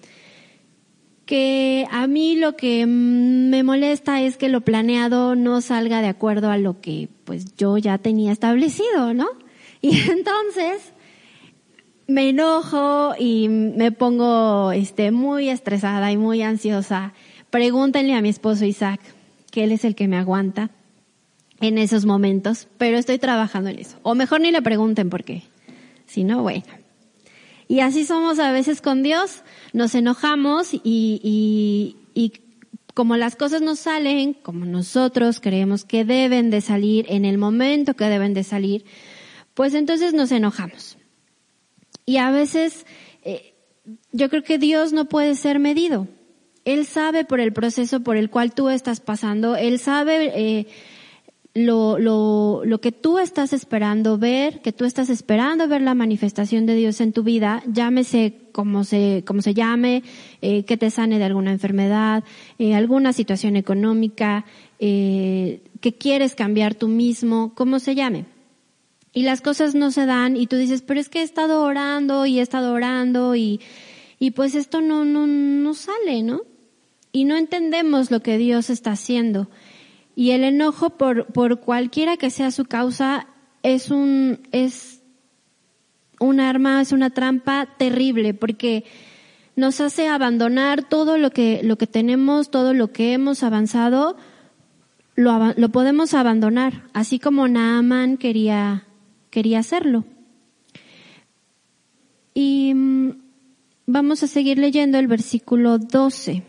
que 1.25 1.85
a 1.91 2.07
mí 2.07 2.35
lo 2.35 2.55
que 2.55 2.85
me 2.85 3.63
molesta 3.63 4.21
es 4.21 4.37
que 4.37 4.49
lo 4.49 4.61
planeado 4.61 5.35
no 5.35 5.61
salga 5.61 6.01
de 6.01 6.07
acuerdo 6.07 6.49
a 6.49 6.57
lo 6.57 6.79
que 6.81 7.09
pues 7.25 7.55
yo 7.55 7.77
ya 7.77 7.97
tenía 7.97 8.31
establecido, 8.31 9.13
¿no? 9.13 9.27
Y 9.83 9.99
entonces, 10.11 10.93
me 12.07 12.29
enojo 12.29 13.15
y 13.17 13.49
me 13.49 13.91
pongo 13.91 14.71
este 14.71 15.09
muy 15.09 15.49
estresada 15.49 16.11
y 16.11 16.17
muy 16.17 16.43
ansiosa. 16.43 17.13
Pregúntenle 17.49 18.13
a 18.13 18.21
mi 18.21 18.29
esposo 18.29 18.65
Isaac, 18.65 19.01
que 19.49 19.63
él 19.63 19.71
es 19.71 19.83
el 19.83 19.95
que 19.95 20.07
me 20.07 20.17
aguanta 20.17 20.69
en 21.61 21.77
esos 21.77 22.05
momentos, 22.05 22.67
pero 22.77 22.97
estoy 22.97 23.17
trabajando 23.17 23.69
en 23.69 23.79
eso. 23.79 23.97
O 24.03 24.13
mejor 24.13 24.41
ni 24.41 24.51
le 24.51 24.61
pregunten 24.61 25.09
por 25.09 25.23
qué. 25.23 25.43
Si 26.05 26.23
no, 26.23 26.43
bueno. 26.43 26.80
Y 27.71 27.79
así 27.79 28.03
somos 28.03 28.37
a 28.39 28.51
veces 28.51 28.81
con 28.81 29.01
Dios, 29.01 29.43
nos 29.71 29.95
enojamos 29.95 30.73
y, 30.73 30.81
y, 30.83 31.95
y 32.13 32.33
como 32.93 33.15
las 33.15 33.37
cosas 33.37 33.61
no 33.61 33.77
salen 33.77 34.33
como 34.33 34.65
nosotros 34.65 35.39
creemos 35.39 35.85
que 35.85 36.03
deben 36.03 36.49
de 36.49 36.59
salir 36.59 37.05
en 37.07 37.23
el 37.23 37.37
momento 37.37 37.93
que 37.93 38.09
deben 38.09 38.33
de 38.33 38.43
salir, 38.43 38.83
pues 39.53 39.73
entonces 39.73 40.13
nos 40.13 40.33
enojamos. 40.33 40.97
Y 42.05 42.17
a 42.17 42.29
veces 42.29 42.85
eh, 43.23 43.53
yo 44.11 44.29
creo 44.29 44.43
que 44.43 44.57
Dios 44.57 44.91
no 44.91 45.05
puede 45.05 45.35
ser 45.35 45.57
medido. 45.59 46.09
Él 46.65 46.85
sabe 46.85 47.23
por 47.23 47.39
el 47.39 47.53
proceso 47.53 48.01
por 48.01 48.17
el 48.17 48.29
cual 48.29 48.53
tú 48.53 48.67
estás 48.67 48.99
pasando, 48.99 49.55
Él 49.55 49.79
sabe 49.79 50.33
eh, 50.35 50.67
lo, 51.53 51.99
lo, 51.99 52.61
lo 52.63 52.81
que 52.81 52.91
tú 52.91 53.19
estás 53.19 53.51
esperando 53.51 54.17
ver, 54.17 54.61
que 54.61 54.71
tú 54.71 54.85
estás 54.85 55.09
esperando 55.09 55.67
ver 55.67 55.81
la 55.81 55.93
manifestación 55.93 56.65
de 56.65 56.75
Dios 56.75 57.01
en 57.01 57.11
tu 57.11 57.23
vida, 57.23 57.61
llámese 57.71 58.35
como 58.51 58.83
se, 58.83 59.23
como 59.25 59.41
se 59.41 59.53
llame, 59.53 60.03
eh, 60.41 60.63
que 60.63 60.77
te 60.77 60.89
sane 60.89 61.19
de 61.19 61.25
alguna 61.25 61.51
enfermedad, 61.51 62.23
eh, 62.57 62.75
alguna 62.75 63.11
situación 63.13 63.55
económica, 63.55 64.45
eh, 64.79 65.61
que 65.81 65.93
quieres 65.93 66.35
cambiar 66.35 66.75
tú 66.75 66.87
mismo, 66.87 67.53
como 67.55 67.79
se 67.79 67.95
llame 67.95 68.25
y 69.13 69.23
las 69.23 69.41
cosas 69.41 69.75
no 69.75 69.91
se 69.91 70.05
dan 70.05 70.37
y 70.37 70.47
tú 70.47 70.55
dices, 70.55 70.81
pero 70.81 70.99
es 70.99 71.09
que 71.09 71.19
he 71.19 71.23
estado 71.23 71.63
orando 71.63 72.25
y 72.25 72.39
he 72.39 72.41
estado 72.41 72.73
orando 72.73 73.35
y, 73.35 73.59
y 74.19 74.31
pues 74.31 74.55
esto 74.55 74.81
no, 74.81 75.03
no, 75.03 75.27
no 75.27 75.73
sale, 75.73 76.23
¿no? 76.23 76.41
Y 77.11 77.25
no 77.25 77.35
entendemos 77.35 78.09
lo 78.09 78.21
que 78.21 78.37
Dios 78.37 78.69
está 78.69 78.91
haciendo. 78.91 79.49
Y 80.15 80.31
el 80.31 80.43
enojo 80.43 80.91
por, 80.91 81.27
por 81.27 81.59
cualquiera 81.59 82.17
que 82.17 82.29
sea 82.29 82.51
su 82.51 82.65
causa 82.65 83.27
es 83.63 83.91
un, 83.91 84.39
es 84.51 85.01
un 86.19 86.39
arma, 86.39 86.81
es 86.81 86.91
una 86.91 87.09
trampa 87.09 87.67
terrible 87.77 88.33
porque 88.33 88.83
nos 89.55 89.81
hace 89.81 90.07
abandonar 90.07 90.87
todo 90.87 91.17
lo 91.17 91.31
que, 91.31 91.61
lo 91.63 91.77
que 91.77 91.87
tenemos, 91.87 92.51
todo 92.51 92.73
lo 92.73 92.91
que 92.91 93.13
hemos 93.13 93.43
avanzado, 93.43 94.17
lo, 95.15 95.53
lo 95.55 95.69
podemos 95.69 96.13
abandonar, 96.13 96.83
así 96.93 97.19
como 97.19 97.47
Naaman 97.47 98.17
quería 98.17 98.85
quería 99.31 99.59
hacerlo. 99.59 100.03
Y 102.35 102.73
mm, 102.75 103.11
vamos 103.87 104.21
a 104.21 104.27
seguir 104.27 104.59
leyendo 104.59 104.99
el 104.99 105.07
versículo 105.07 105.79
12. 105.79 106.43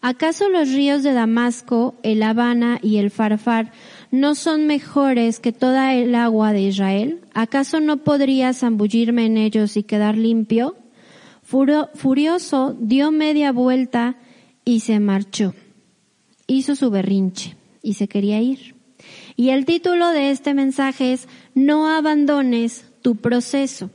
¿Acaso 0.00 0.48
los 0.48 0.72
ríos 0.72 1.02
de 1.02 1.12
Damasco, 1.12 1.96
el 2.04 2.22
Habana 2.22 2.78
y 2.82 2.98
el 2.98 3.10
Farfar 3.10 3.72
no 4.12 4.36
son 4.36 4.66
mejores 4.66 5.40
que 5.40 5.52
toda 5.52 5.94
el 5.94 6.14
agua 6.14 6.52
de 6.52 6.62
Israel? 6.62 7.20
¿Acaso 7.34 7.80
no 7.80 7.98
podría 7.98 8.52
zambullirme 8.54 9.26
en 9.26 9.36
ellos 9.36 9.76
y 9.76 9.82
quedar 9.82 10.16
limpio? 10.16 10.76
Furioso 11.42 12.76
dio 12.78 13.10
media 13.10 13.50
vuelta 13.50 14.16
y 14.64 14.80
se 14.80 15.00
marchó. 15.00 15.54
Hizo 16.46 16.76
su 16.76 16.90
berrinche 16.90 17.56
y 17.82 17.94
se 17.94 18.06
quería 18.06 18.40
ir. 18.40 18.76
Y 19.34 19.50
el 19.50 19.64
título 19.64 20.10
de 20.10 20.30
este 20.30 20.54
mensaje 20.54 21.12
es 21.12 21.26
No 21.54 21.88
abandones 21.88 22.84
tu 23.02 23.16
proceso. 23.16 23.90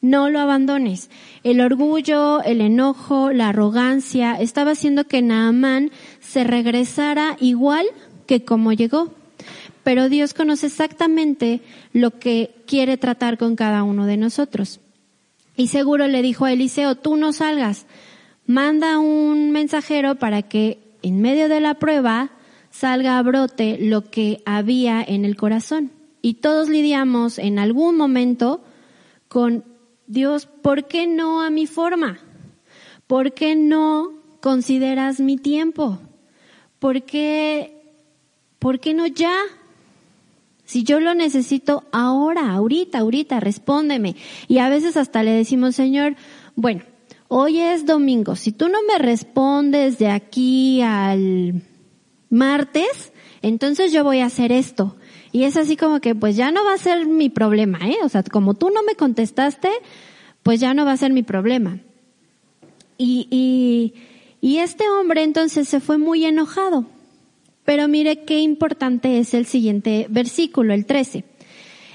No 0.00 0.30
lo 0.30 0.40
abandones. 0.40 1.10
El 1.42 1.60
orgullo, 1.60 2.42
el 2.42 2.60
enojo, 2.60 3.32
la 3.32 3.48
arrogancia 3.48 4.34
estaba 4.34 4.72
haciendo 4.72 5.04
que 5.04 5.22
Naamán 5.22 5.90
se 6.20 6.44
regresara 6.44 7.36
igual 7.40 7.86
que 8.26 8.44
como 8.44 8.72
llegó. 8.72 9.12
Pero 9.82 10.08
Dios 10.08 10.34
conoce 10.34 10.66
exactamente 10.66 11.60
lo 11.92 12.18
que 12.18 12.54
quiere 12.66 12.96
tratar 12.96 13.38
con 13.38 13.56
cada 13.56 13.82
uno 13.84 14.06
de 14.06 14.16
nosotros. 14.16 14.80
Y 15.56 15.68
seguro 15.68 16.06
le 16.06 16.22
dijo 16.22 16.44
a 16.44 16.52
Eliseo, 16.52 16.96
tú 16.96 17.16
no 17.16 17.32
salgas, 17.32 17.86
manda 18.46 18.98
un 18.98 19.52
mensajero 19.52 20.16
para 20.16 20.42
que 20.42 20.78
en 21.02 21.20
medio 21.20 21.48
de 21.48 21.60
la 21.60 21.74
prueba 21.74 22.30
salga 22.70 23.18
a 23.18 23.22
brote 23.22 23.78
lo 23.80 24.10
que 24.10 24.42
había 24.44 25.02
en 25.02 25.24
el 25.24 25.36
corazón. 25.36 25.92
Y 26.20 26.34
todos 26.34 26.68
lidiamos 26.68 27.38
en 27.38 27.58
algún 27.58 27.96
momento 27.96 28.62
con 29.28 29.64
Dios, 30.06 30.46
¿por 30.46 30.86
qué 30.86 31.06
no 31.06 31.42
a 31.42 31.50
mi 31.50 31.66
forma? 31.66 32.18
¿Por 33.06 33.34
qué 33.34 33.56
no 33.56 34.12
consideras 34.40 35.20
mi 35.20 35.36
tiempo? 35.36 36.00
¿por 36.78 37.02
qué, 37.02 37.82
por 38.58 38.80
qué 38.80 38.94
no 38.94 39.06
ya? 39.06 39.34
Si 40.64 40.82
yo 40.82 41.00
lo 41.00 41.14
necesito 41.14 41.84
ahora, 41.92 42.52
ahorita, 42.52 42.98
ahorita, 42.98 43.40
respóndeme. 43.40 44.16
Y 44.48 44.58
a 44.58 44.68
veces 44.68 44.96
hasta 44.96 45.22
le 45.22 45.30
decimos, 45.30 45.76
Señor, 45.76 46.16
bueno, 46.56 46.82
hoy 47.28 47.60
es 47.60 47.86
domingo, 47.86 48.34
si 48.36 48.52
tú 48.52 48.68
no 48.68 48.78
me 48.82 48.98
respondes 48.98 49.98
de 49.98 50.08
aquí 50.08 50.82
al 50.82 51.62
martes, 52.30 53.12
entonces 53.42 53.92
yo 53.92 54.02
voy 54.02 54.20
a 54.20 54.26
hacer 54.26 54.50
esto. 54.50 54.96
Y 55.36 55.44
es 55.44 55.58
así 55.58 55.76
como 55.76 56.00
que 56.00 56.14
pues 56.14 56.34
ya 56.34 56.50
no 56.50 56.64
va 56.64 56.72
a 56.72 56.78
ser 56.78 57.04
mi 57.04 57.28
problema, 57.28 57.78
¿eh? 57.86 57.98
O 58.02 58.08
sea, 58.08 58.22
como 58.22 58.54
tú 58.54 58.70
no 58.70 58.82
me 58.82 58.94
contestaste, 58.94 59.68
pues 60.42 60.60
ya 60.60 60.72
no 60.72 60.86
va 60.86 60.92
a 60.92 60.96
ser 60.96 61.12
mi 61.12 61.22
problema. 61.22 61.78
Y, 62.96 63.28
y, 63.30 63.92
y 64.40 64.60
este 64.60 64.88
hombre 64.88 65.24
entonces 65.24 65.68
se 65.68 65.80
fue 65.80 65.98
muy 65.98 66.24
enojado. 66.24 66.86
Pero 67.66 67.86
mire 67.86 68.24
qué 68.24 68.40
importante 68.40 69.18
es 69.18 69.34
el 69.34 69.44
siguiente 69.44 70.06
versículo, 70.08 70.72
el 70.72 70.86
13. 70.86 71.24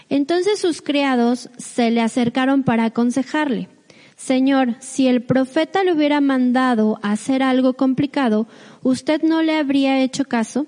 Entonces 0.09 0.59
sus 0.59 0.83
criados 0.83 1.49
se 1.57 1.89
le 1.89 2.01
acercaron 2.01 2.61
para 2.61 2.85
aconsejarle. 2.85 3.69
Señor, 4.17 4.75
si 4.81 5.07
el 5.07 5.23
profeta 5.23 5.83
le 5.83 5.93
hubiera 5.93 6.21
mandado 6.21 6.99
hacer 7.01 7.41
algo 7.41 7.73
complicado, 7.73 8.45
¿usted 8.83 9.23
no 9.23 9.41
le 9.41 9.57
habría 9.57 9.99
hecho 9.99 10.25
caso? 10.25 10.67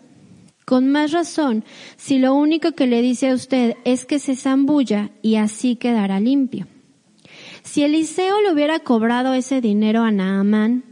Con 0.65 0.89
más 0.89 1.11
razón, 1.11 1.63
si 1.97 2.19
lo 2.19 2.33
único 2.33 2.71
que 2.71 2.87
le 2.87 3.01
dice 3.01 3.29
a 3.29 3.33
usted 3.33 3.75
es 3.83 4.05
que 4.05 4.19
se 4.19 4.35
zambulla 4.35 5.11
y 5.21 5.35
así 5.35 5.75
quedará 5.75 6.19
limpio. 6.19 6.67
Si 7.63 7.83
Eliseo 7.83 8.41
le 8.41 8.51
hubiera 8.53 8.79
cobrado 8.79 9.33
ese 9.33 9.61
dinero 9.61 10.03
a 10.03 10.11
Naamán, 10.11 10.83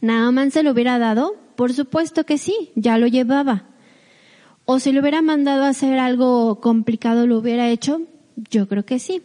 ¿Naamán 0.00 0.50
se 0.50 0.62
lo 0.62 0.72
hubiera 0.72 0.98
dado? 0.98 1.34
Por 1.56 1.72
supuesto 1.72 2.24
que 2.24 2.36
sí, 2.36 2.72
ya 2.74 2.98
lo 2.98 3.06
llevaba. 3.06 3.64
¿O 4.66 4.78
si 4.78 4.92
le 4.92 5.00
hubiera 5.00 5.22
mandado 5.22 5.64
a 5.64 5.68
hacer 5.68 5.98
algo 5.98 6.60
complicado, 6.60 7.26
lo 7.26 7.38
hubiera 7.38 7.70
hecho? 7.70 8.02
Yo 8.50 8.68
creo 8.68 8.84
que 8.84 8.98
sí. 8.98 9.22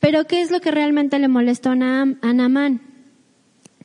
Pero 0.00 0.26
¿qué 0.26 0.40
es 0.40 0.50
lo 0.50 0.60
que 0.60 0.70
realmente 0.70 1.18
le 1.18 1.28
molestó 1.28 1.70
a 1.70 1.76
Naamán? 1.76 2.80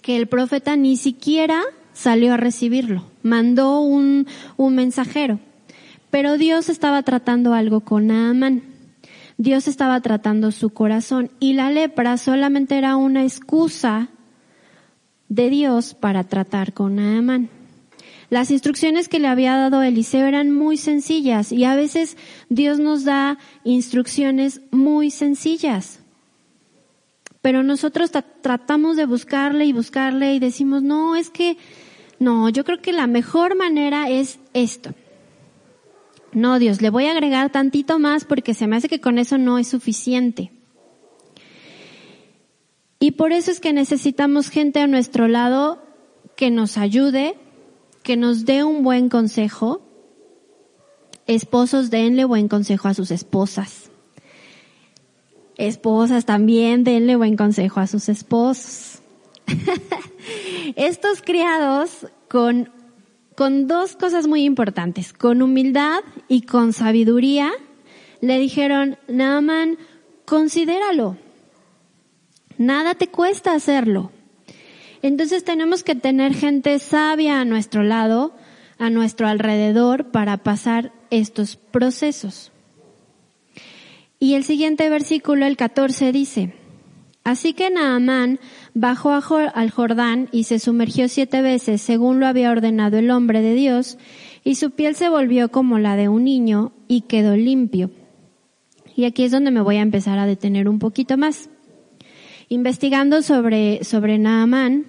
Que 0.02 0.16
el 0.16 0.28
profeta 0.28 0.78
ni 0.78 0.96
siquiera 0.96 1.62
salió 1.98 2.36
a 2.36 2.38
recibirlo, 2.38 3.04
mandó 3.24 3.82
un, 3.82 4.27
un 4.56 4.75
mensajero. 4.75 5.39
Pero 6.12 6.38
Dios 6.38 6.70
estaba 6.70 7.01
tratando 7.01 7.54
algo 7.54 7.82
con 7.82 8.08
Naamán. 8.08 8.62
Dios 9.38 9.68
estaba 9.68 10.00
tratando 10.01 10.51
su 10.51 10.70
corazón 10.70 11.32
y 11.39 11.54
la 11.54 11.72
lepra 11.72 12.18
solamente 12.18 12.77
era 12.77 12.96
una 12.96 13.24
excusa 13.24 14.10
de 15.27 15.50
Dios 15.50 15.96
para 15.96 16.24
tratar 16.24 16.74
con 16.74 16.96
Naamán. 16.98 17.50
Las 18.30 18.51
instrucciones 18.51 19.10
que 19.10 19.20
le 19.20 19.27
había 19.27 19.56
dado 19.56 19.82
Eliseo 19.82 20.27
eran 20.27 20.51
muy 20.51 20.77
sencillas 20.77 21.51
y 21.51 21.63
a 21.66 21.75
veces 21.75 22.16
Dios 22.50 22.80
nos 22.80 23.06
da 23.06 23.38
instrucciones 23.63 24.62
muy 24.72 25.10
sencillas 25.10 26.01
pero 27.48 27.63
nosotros 27.63 28.12
tratamos 28.42 28.98
de 28.98 29.06
buscarle 29.06 29.63
y 29.63 29.72
buscarle 29.72 30.34
y 30.34 30.39
decimos, 30.39 30.84
no, 30.84 31.16
es 31.16 31.30
que, 31.30 31.58
no, 32.20 32.50
yo 32.50 32.64
creo 32.64 32.82
que 32.82 32.94
la 32.94 33.08
mejor 33.08 33.56
manera 33.56 34.10
es 34.10 34.40
esto. 34.54 34.94
No, 36.32 36.60
Dios, 36.60 36.82
le 36.82 36.90
voy 36.90 37.06
a 37.06 37.12
agregar 37.12 37.52
tantito 37.52 38.00
más 38.00 38.26
porque 38.26 38.54
se 38.54 38.68
me 38.68 38.76
hace 38.76 38.90
que 38.90 39.02
con 39.02 39.18
eso 39.18 39.38
no 39.38 39.58
es 39.58 39.68
suficiente. 39.68 40.52
Y 43.00 43.12
por 43.12 43.32
eso 43.32 43.52
es 43.52 43.60
que 43.60 43.74
necesitamos 43.74 44.50
gente 44.50 44.80
a 44.80 44.88
nuestro 44.88 45.28
lado 45.28 45.84
que 46.36 46.50
nos 46.50 46.78
ayude, 46.78 47.36
que 48.04 48.18
nos 48.18 48.46
dé 48.46 48.64
un 48.64 48.84
buen 48.84 49.10
consejo. 49.10 49.82
Esposos, 51.28 51.89
denle 51.89 52.26
buen 52.26 52.48
consejo 52.48 52.88
a 52.88 52.94
sus 52.94 53.12
esposas. 53.12 53.91
Esposas 55.58 56.26
también, 56.26 56.84
denle 56.84 57.15
buen 57.15 57.36
consejo 57.36 57.80
a 57.80 57.88
sus 57.88 58.10
esposos. 58.10 59.02
Estos 60.76 61.22
criados 61.22 62.08
con, 62.30 62.72
con 63.36 63.68
dos 63.68 63.96
cosas 63.96 64.28
muy 64.28 64.44
importantes, 64.44 65.13
con 65.13 65.42
humildad 65.42 66.00
y 66.28 66.42
con 66.42 66.74
sabiduría, 66.74 67.52
le 68.22 68.40
dijeron, 68.40 68.98
Naaman, 69.08 69.78
considéralo. 70.26 71.18
Nada 72.58 72.96
te 72.96 73.08
cuesta 73.08 73.54
hacerlo. 73.54 74.12
Entonces 75.02 75.44
tenemos 75.44 75.84
que 75.84 75.96
tener 75.96 76.34
gente 76.34 76.80
sabia 76.80 77.40
a 77.40 77.46
nuestro 77.46 77.84
lado, 77.84 78.34
a 78.80 78.90
nuestro 78.90 79.28
alrededor, 79.28 80.12
para 80.12 80.38
pasar 80.38 80.92
estos 81.12 81.56
procesos. 81.56 82.52
Y 84.20 84.34
el 84.34 84.44
siguiente 84.44 84.90
versículo, 84.90 85.46
el 85.46 85.58
14, 85.58 86.12
dice, 86.12 86.54
Así 87.28 87.52
que 87.52 87.70
Naamán 87.70 88.40
bajó 88.74 89.12
al 89.12 89.70
Jordán 89.70 90.30
y 90.32 90.46
se 90.46 90.60
sumergió 90.60 91.10
siete 91.10 91.42
veces 91.42 91.82
según 91.82 92.22
lo 92.22 92.26
había 92.26 92.50
ordenado 92.50 93.00
el 93.00 93.12
hombre 93.12 93.42
de 93.42 93.54
Dios, 93.54 93.98
y 94.46 94.56
su 94.56 94.72
piel 94.72 94.96
se 94.96 95.10
volvió 95.10 95.52
como 95.52 95.78
la 95.78 95.98
de 95.98 96.08
un 96.08 96.24
niño 96.24 96.72
y 96.88 97.02
quedó 97.02 97.36
limpio. 97.36 97.92
Y 98.96 99.04
aquí 99.04 99.24
es 99.24 99.34
donde 99.34 99.52
me 99.52 99.60
voy 99.60 99.76
a 99.76 99.82
empezar 99.82 100.18
a 100.20 100.26
detener 100.26 100.70
un 100.70 100.80
poquito 100.80 101.18
más. 101.18 101.50
Investigando 102.48 103.22
sobre, 103.22 103.84
sobre 103.84 104.18
Naamán, 104.20 104.86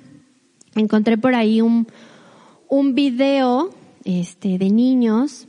encontré 0.77 1.18
por 1.18 1.35
ahí 1.35 1.61
un, 1.61 1.88
un 2.68 2.94
video 2.94 3.70
este, 4.05 4.59
de 4.59 4.70
niños 4.70 5.48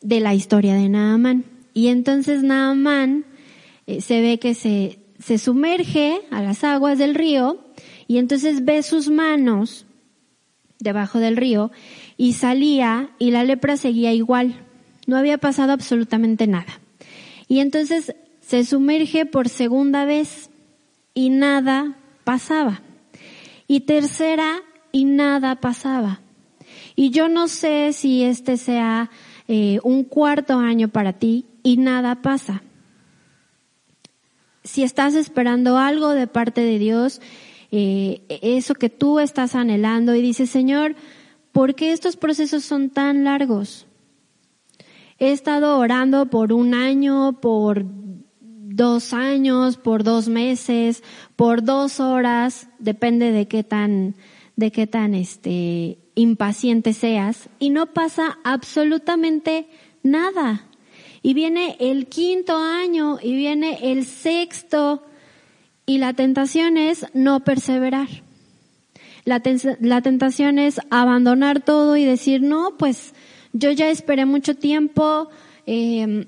de 0.00 0.18
la 0.18 0.34
historia 0.34 0.74
de 0.74 0.88
Naamán. 0.88 1.44
Y 1.72 1.86
entonces 1.86 2.42
Naamán 2.42 3.26
eh, 3.86 4.00
se 4.00 4.20
ve 4.20 4.40
que 4.40 4.54
se, 4.54 4.98
se 5.22 5.38
sumerge 5.38 6.20
a 6.30 6.42
las 6.42 6.64
aguas 6.64 6.98
del 6.98 7.14
río 7.14 7.60
y 8.08 8.18
entonces 8.18 8.64
ve 8.64 8.82
sus 8.82 9.08
manos 9.08 9.86
debajo 10.78 11.18
del 11.18 11.36
río 11.36 11.70
y 12.16 12.32
salía 12.32 13.10
y 13.18 13.30
la 13.30 13.44
lepra 13.44 13.76
seguía 13.76 14.12
igual. 14.12 14.64
No 15.06 15.16
había 15.16 15.38
pasado 15.38 15.72
absolutamente 15.72 16.46
nada. 16.46 16.80
Y 17.48 17.60
entonces 17.60 18.14
se 18.40 18.64
sumerge 18.64 19.26
por 19.26 19.48
segunda 19.48 20.04
vez 20.04 20.50
y 21.14 21.30
nada 21.30 21.96
pasaba. 22.24 22.80
Y 23.66 23.80
tercera 23.80 24.62
y 24.92 25.04
nada 25.04 25.56
pasaba. 25.56 26.20
Y 26.96 27.10
yo 27.10 27.28
no 27.28 27.48
sé 27.48 27.92
si 27.92 28.24
este 28.24 28.56
sea 28.56 29.10
eh, 29.48 29.78
un 29.82 30.04
cuarto 30.04 30.58
año 30.58 30.88
para 30.88 31.12
ti 31.12 31.44
y 31.62 31.76
nada 31.76 32.22
pasa. 32.22 32.62
Si 34.62 34.82
estás 34.82 35.14
esperando 35.14 35.78
algo 35.78 36.10
de 36.10 36.26
parte 36.26 36.60
de 36.60 36.78
Dios, 36.78 37.20
eh, 37.70 38.22
eso 38.42 38.74
que 38.74 38.90
tú 38.90 39.20
estás 39.20 39.54
anhelando 39.54 40.14
y 40.14 40.20
dices, 40.20 40.50
Señor, 40.50 40.96
¿por 41.52 41.74
qué 41.74 41.92
estos 41.92 42.16
procesos 42.16 42.64
son 42.64 42.90
tan 42.90 43.24
largos? 43.24 43.86
He 45.18 45.32
estado 45.32 45.78
orando 45.78 46.26
por 46.26 46.52
un 46.52 46.74
año, 46.74 47.40
por 47.40 47.84
dos 47.84 49.12
años, 49.12 49.76
por 49.76 50.02
dos 50.02 50.28
meses, 50.28 51.02
por 51.36 51.62
dos 51.62 52.00
horas, 52.00 52.68
depende 52.78 53.30
de 53.30 53.46
qué 53.46 53.62
tan, 53.62 54.16
de 54.56 54.72
qué 54.72 54.86
tan 54.86 55.14
este, 55.14 55.98
impaciente 56.14 56.92
seas, 56.92 57.48
y 57.58 57.70
no 57.70 57.92
pasa 57.92 58.38
absolutamente 58.44 59.68
nada 60.02 60.69
y 61.22 61.34
viene 61.34 61.76
el 61.80 62.06
quinto 62.06 62.56
año 62.56 63.18
y 63.22 63.34
viene 63.34 63.92
el 63.92 64.06
sexto 64.06 65.02
y 65.86 65.98
la 65.98 66.14
tentación 66.14 66.76
es 66.76 67.06
no 67.14 67.40
perseverar. 67.40 68.08
La, 69.24 69.40
tentación 69.40 70.58
es 70.58 70.80
abandonar 70.90 71.60
todo 71.60 71.96
y 71.96 72.04
decir, 72.04 72.42
no, 72.42 72.76
pues 72.78 73.14
yo 73.52 73.70
ya 73.70 73.90
esperé 73.90 74.24
mucho 74.24 74.54
tiempo, 74.54 75.28
em, 75.66 76.24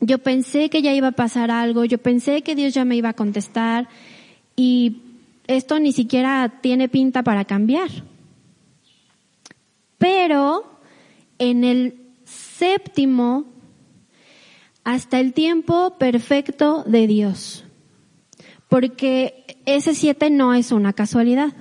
yo 0.00 0.18
pensé 0.18 0.70
que 0.70 0.82
ya 0.82 0.94
iba 0.94 1.08
a 1.08 1.12
pasar 1.12 1.50
algo, 1.50 1.84
yo 1.84 1.98
pensé 1.98 2.42
que 2.42 2.54
Dios 2.54 2.74
ya 2.74 2.84
me 2.84 2.96
iba 2.96 3.10
a 3.10 3.14
contestar 3.14 3.88
y 4.56 5.02
esto 5.46 5.78
ni 5.78 5.92
siquiera 5.92 6.60
tiene 6.62 6.88
pinta 6.88 7.22
para 7.22 7.44
cambiar. 7.44 7.90
Pero 9.98 10.80
en 11.38 11.64
el 11.64 12.00
séptimo 12.24 13.51
hasta 14.84 15.20
el 15.20 15.32
tiempo 15.32 15.96
perfecto 15.98 16.84
de 16.86 17.06
Dios. 17.06 17.64
Porque 18.68 19.44
ese 19.66 19.94
siete 19.94 20.30
no 20.30 20.54
es 20.54 20.72
una 20.72 20.92
casualidad. 20.92 21.52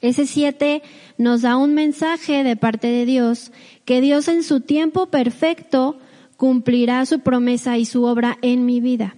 Ese 0.00 0.26
siete 0.26 0.82
nos 1.18 1.42
da 1.42 1.56
un 1.56 1.74
mensaje 1.74 2.42
de 2.42 2.56
parte 2.56 2.86
de 2.86 3.04
Dios 3.04 3.52
que 3.84 4.00
Dios 4.00 4.28
en 4.28 4.42
su 4.42 4.60
tiempo 4.60 5.06
perfecto 5.06 5.98
cumplirá 6.36 7.04
su 7.04 7.20
promesa 7.20 7.76
y 7.76 7.84
su 7.84 8.04
obra 8.04 8.38
en 8.40 8.64
mi 8.64 8.80
vida. 8.80 9.16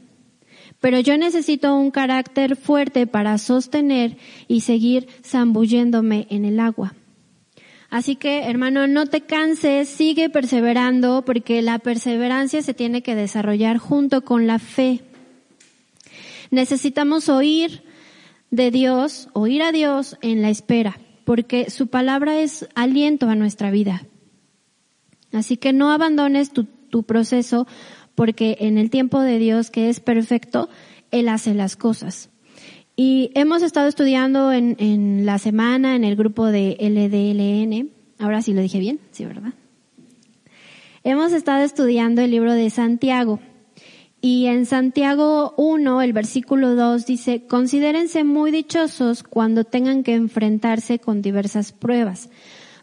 Pero 0.80 0.98
yo 0.98 1.16
necesito 1.16 1.76
un 1.76 1.92
carácter 1.92 2.56
fuerte 2.56 3.06
para 3.06 3.38
sostener 3.38 4.16
y 4.48 4.62
seguir 4.62 5.06
zambulléndome 5.24 6.26
en 6.30 6.44
el 6.44 6.58
agua. 6.58 6.94
Así 7.92 8.16
que, 8.16 8.44
hermano, 8.44 8.86
no 8.86 9.04
te 9.04 9.20
canses, 9.20 9.86
sigue 9.86 10.30
perseverando, 10.30 11.26
porque 11.26 11.60
la 11.60 11.78
perseverancia 11.78 12.62
se 12.62 12.72
tiene 12.72 13.02
que 13.02 13.14
desarrollar 13.14 13.76
junto 13.76 14.24
con 14.24 14.46
la 14.46 14.58
fe. 14.58 15.02
Necesitamos 16.50 17.28
oír 17.28 17.82
de 18.50 18.70
Dios, 18.70 19.28
oír 19.34 19.62
a 19.62 19.72
Dios 19.72 20.16
en 20.22 20.40
la 20.40 20.48
espera, 20.48 20.98
porque 21.24 21.68
su 21.68 21.88
palabra 21.88 22.40
es 22.40 22.66
aliento 22.74 23.28
a 23.28 23.34
nuestra 23.34 23.70
vida. 23.70 24.06
Así 25.30 25.58
que 25.58 25.74
no 25.74 25.90
abandones 25.90 26.50
tu, 26.50 27.02
proceso, 27.02 27.66
porque 28.14 28.56
en 28.60 28.78
el 28.78 28.88
tiempo 28.88 29.20
de 29.20 29.38
Dios, 29.38 29.70
que 29.70 29.90
es 29.90 30.00
perfecto, 30.00 30.70
Él 31.10 31.28
hace 31.28 31.52
las 31.52 31.76
cosas. 31.76 32.30
Y 33.04 33.32
hemos 33.34 33.62
estado 33.62 33.88
estudiando 33.88 34.52
en, 34.52 35.26
la 35.26 35.40
semana 35.40 35.96
en 35.96 36.04
el 36.04 36.14
grupo 36.14 36.46
de 36.46 36.76
LDLN. 36.78 37.90
Ahora 38.20 38.42
sí 38.42 38.54
lo 38.54 38.60
dije 38.60 38.78
bien, 38.78 39.00
sí, 39.10 39.24
¿verdad? 39.24 39.54
Hemos 41.02 41.32
estado 41.32 41.64
estudiando 41.64 42.22
el 42.22 42.30
libro 42.30 42.52
de 42.52 42.70
Santiago. 42.70 43.40
Y 44.20 44.46
en 44.46 44.66
Santiago 44.66 45.52
1, 45.56 46.00
el 46.00 46.12
versículo 46.12 46.76
2 46.76 47.04
dice, 47.04 47.44
considérense 47.48 48.22
muy 48.22 48.52
dichosos 48.52 49.24
cuando 49.24 49.64
tengan 49.64 50.04
que 50.04 50.14
enfrentarse 50.14 51.00
con 51.00 51.22
diversas 51.22 51.72
pruebas, 51.72 52.30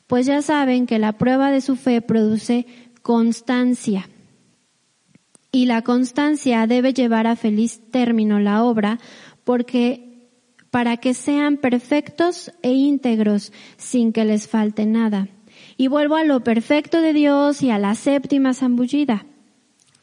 pues 0.05 0.25
ya 0.25 0.41
saben 0.41 0.85
que 0.85 0.99
la 0.99 1.13
prueba 1.13 1.49
de 1.49 1.61
su 1.61 1.77
fe 1.77 2.01
produce 2.01 2.67
constancia. 3.03 4.09
Y 5.53 5.65
la 5.65 5.81
constancia 5.81 6.67
debe 6.67 6.93
llevar 6.93 7.25
a 7.25 7.37
feliz 7.37 7.79
término 7.89 8.41
la 8.41 8.65
obra, 8.65 8.99
porque 9.45 10.08
para 10.71 10.97
que 10.97 11.13
sean 11.13 11.57
perfectos 11.57 12.51
e 12.61 12.71
íntegros 12.71 13.51
sin 13.77 14.13
que 14.13 14.25
les 14.25 14.47
falte 14.47 14.85
nada. 14.85 15.27
Y 15.77 15.87
vuelvo 15.87 16.15
a 16.15 16.23
lo 16.23 16.43
perfecto 16.43 17.01
de 17.01 17.13
Dios 17.13 17.61
y 17.63 17.71
a 17.71 17.77
la 17.77 17.95
séptima 17.95 18.53
zambullida. 18.53 19.25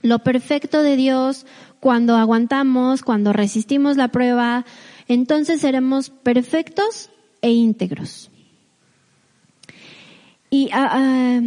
Lo 0.02 0.20
perfecto 0.20 0.82
de 0.82 0.96
Dios, 0.96 1.46
cuando 1.80 2.16
aguantamos, 2.16 3.02
cuando 3.02 3.32
resistimos 3.32 3.96
la 3.96 4.08
prueba, 4.08 4.64
entonces 5.08 5.60
seremos 5.60 6.10
perfectos 6.10 7.10
e 7.42 7.50
íntegros. 7.50 8.30
Y 10.50 10.70
ah, 10.72 11.40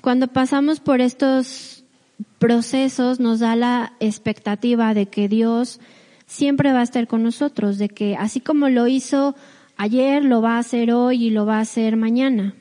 cuando 0.00 0.28
pasamos 0.28 0.80
por 0.80 1.00
estos 1.00 1.84
procesos 2.38 3.20
nos 3.20 3.40
da 3.40 3.54
la 3.56 3.92
expectativa 4.00 4.94
de 4.94 5.06
que 5.06 5.28
Dios 5.28 5.80
siempre 6.32 6.72
va 6.72 6.80
a 6.80 6.84
estar 6.84 7.06
con 7.06 7.22
nosotros, 7.22 7.76
de 7.76 7.90
que 7.90 8.16
así 8.16 8.40
como 8.40 8.70
lo 8.70 8.88
hizo 8.88 9.36
ayer, 9.76 10.24
lo 10.24 10.40
va 10.40 10.56
a 10.56 10.60
hacer 10.60 10.90
hoy 10.90 11.26
y 11.26 11.30
lo 11.30 11.44
va 11.44 11.58
a 11.58 11.60
hacer 11.60 11.96
mañana. 11.96 12.54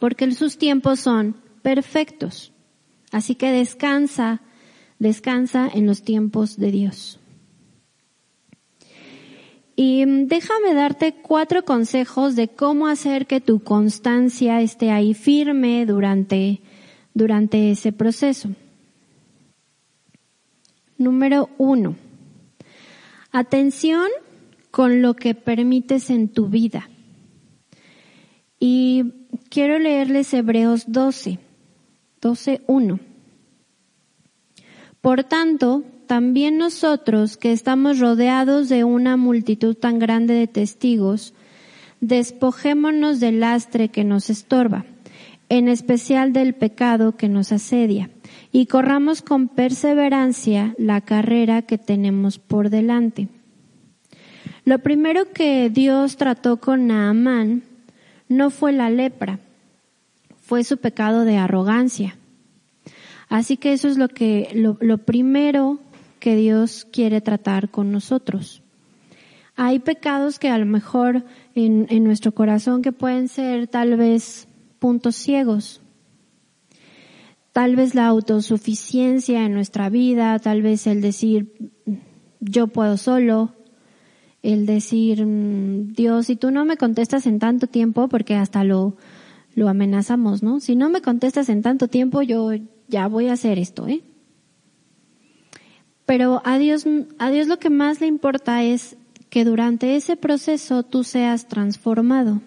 Porque 0.00 0.30
sus 0.32 0.58
tiempos 0.58 0.98
son 0.98 1.36
perfectos. 1.62 2.52
Así 3.12 3.36
que 3.36 3.52
descansa, 3.52 4.40
descansa 4.98 5.70
en 5.72 5.86
los 5.86 6.02
tiempos 6.02 6.56
de 6.56 6.72
Dios. 6.72 7.20
Y 9.76 10.04
déjame 10.04 10.74
darte 10.74 11.14
cuatro 11.14 11.64
consejos 11.64 12.34
de 12.34 12.48
cómo 12.48 12.88
hacer 12.88 13.28
que 13.28 13.40
tu 13.40 13.62
constancia 13.62 14.60
esté 14.60 14.90
ahí 14.90 15.14
firme 15.14 15.86
durante, 15.86 16.60
durante 17.14 17.70
ese 17.70 17.92
proceso. 17.92 18.48
Número 20.96 21.50
uno 21.58 22.07
Atención 23.30 24.08
con 24.70 25.02
lo 25.02 25.14
que 25.14 25.34
permites 25.34 26.08
en 26.10 26.28
tu 26.28 26.48
vida. 26.48 26.88
Y 28.58 29.12
quiero 29.50 29.78
leerles 29.78 30.32
Hebreos 30.32 30.84
12, 30.88 31.38
12, 32.20 32.62
1. 32.66 33.00
Por 35.00 35.24
tanto, 35.24 35.84
también 36.06 36.56
nosotros 36.56 37.36
que 37.36 37.52
estamos 37.52 37.98
rodeados 37.98 38.68
de 38.68 38.84
una 38.84 39.16
multitud 39.16 39.76
tan 39.76 39.98
grande 39.98 40.34
de 40.34 40.46
testigos, 40.46 41.34
despojémonos 42.00 43.20
del 43.20 43.40
lastre 43.40 43.90
que 43.90 44.04
nos 44.04 44.30
estorba, 44.30 44.86
en 45.50 45.68
especial 45.68 46.32
del 46.32 46.54
pecado 46.54 47.16
que 47.16 47.28
nos 47.28 47.52
asedia 47.52 48.10
y 48.52 48.66
corramos 48.66 49.22
con 49.22 49.48
perseverancia 49.48 50.74
la 50.78 51.00
carrera 51.00 51.62
que 51.62 51.78
tenemos 51.78 52.38
por 52.38 52.70
delante. 52.70 53.28
Lo 54.64 54.80
primero 54.80 55.32
que 55.32 55.70
Dios 55.70 56.16
trató 56.16 56.58
con 56.58 56.86
Naamán 56.86 57.62
no 58.28 58.50
fue 58.50 58.72
la 58.72 58.90
lepra, 58.90 59.40
fue 60.40 60.64
su 60.64 60.78
pecado 60.78 61.24
de 61.24 61.36
arrogancia. 61.36 62.16
Así 63.28 63.56
que 63.56 63.72
eso 63.72 63.88
es 63.88 63.98
lo 63.98 64.08
que, 64.08 64.50
lo, 64.54 64.98
primero 64.98 65.78
que 66.20 66.36
Dios 66.36 66.86
quiere 66.90 67.20
tratar 67.20 67.70
con 67.70 67.92
nosotros. 67.92 68.62
Hay 69.56 69.80
pecados 69.80 70.38
que 70.38 70.48
a 70.48 70.58
lo 70.58 70.66
mejor 70.66 71.24
en, 71.54 71.86
en 71.90 72.04
nuestro 72.04 72.32
corazón 72.32 72.80
que 72.80 72.92
pueden 72.92 73.28
ser 73.28 73.66
tal 73.66 73.96
vez 73.96 74.48
puntos 74.78 75.16
ciegos, 75.16 75.82
tal 77.58 77.74
vez 77.74 77.96
la 77.96 78.06
autosuficiencia 78.06 79.44
en 79.44 79.52
nuestra 79.52 79.90
vida, 79.90 80.38
tal 80.38 80.62
vez 80.62 80.86
el 80.86 81.00
decir 81.00 81.72
yo 82.38 82.68
puedo 82.68 82.96
solo, 82.96 83.52
el 84.44 84.64
decir 84.64 85.26
Dios, 85.26 86.26
si 86.26 86.36
tú 86.36 86.52
no 86.52 86.64
me 86.64 86.76
contestas 86.76 87.26
en 87.26 87.40
tanto 87.40 87.66
tiempo, 87.66 88.06
porque 88.06 88.36
hasta 88.36 88.62
lo, 88.62 88.96
lo 89.56 89.68
amenazamos, 89.68 90.40
¿no? 90.40 90.60
Si 90.60 90.76
no 90.76 90.88
me 90.88 91.02
contestas 91.02 91.48
en 91.48 91.62
tanto 91.62 91.88
tiempo, 91.88 92.22
yo 92.22 92.52
ya 92.86 93.08
voy 93.08 93.26
a 93.26 93.32
hacer 93.32 93.58
esto, 93.58 93.88
¿eh? 93.88 94.04
Pero 96.06 96.42
a 96.44 96.58
Dios, 96.58 96.84
a 97.18 97.32
Dios 97.32 97.48
lo 97.48 97.58
que 97.58 97.70
más 97.70 98.00
le 98.00 98.06
importa 98.06 98.62
es 98.62 98.96
que 99.30 99.44
durante 99.44 99.96
ese 99.96 100.14
proceso 100.14 100.84
tú 100.84 101.02
seas 101.02 101.48
transformado. 101.48 102.40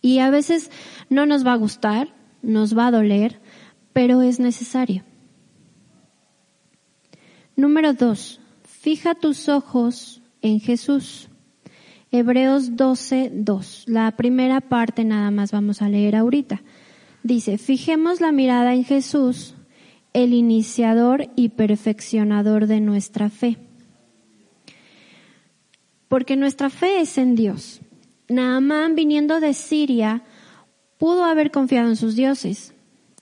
Y 0.00 0.20
a 0.20 0.30
veces 0.30 0.70
no 1.10 1.26
nos 1.26 1.46
va 1.46 1.52
a 1.52 1.56
gustar, 1.56 2.14
nos 2.40 2.74
va 2.74 2.86
a 2.86 2.90
doler, 2.90 3.43
pero 3.94 4.20
es 4.20 4.38
necesario. 4.38 5.04
Número 7.56 7.94
dos, 7.94 8.40
fija 8.64 9.14
tus 9.14 9.48
ojos 9.48 10.20
en 10.42 10.60
Jesús. 10.60 11.30
Hebreos 12.10 12.76
12, 12.76 13.30
2. 13.32 13.84
La 13.86 14.10
primera 14.16 14.60
parte 14.60 15.04
nada 15.04 15.30
más 15.30 15.52
vamos 15.52 15.80
a 15.80 15.88
leer 15.88 16.14
ahorita. 16.14 16.62
Dice, 17.22 17.56
fijemos 17.56 18.20
la 18.20 18.30
mirada 18.30 18.74
en 18.74 18.84
Jesús, 18.84 19.54
el 20.12 20.34
iniciador 20.34 21.30
y 21.36 21.48
perfeccionador 21.48 22.66
de 22.66 22.80
nuestra 22.80 23.30
fe. 23.30 23.56
Porque 26.08 26.36
nuestra 26.36 26.70
fe 26.70 27.00
es 27.00 27.16
en 27.18 27.34
Dios. 27.34 27.80
Naamán 28.28 28.94
viniendo 28.94 29.40
de 29.40 29.54
Siria 29.54 30.22
pudo 30.98 31.24
haber 31.24 31.50
confiado 31.50 31.88
en 31.88 31.96
sus 31.96 32.16
dioses, 32.16 32.73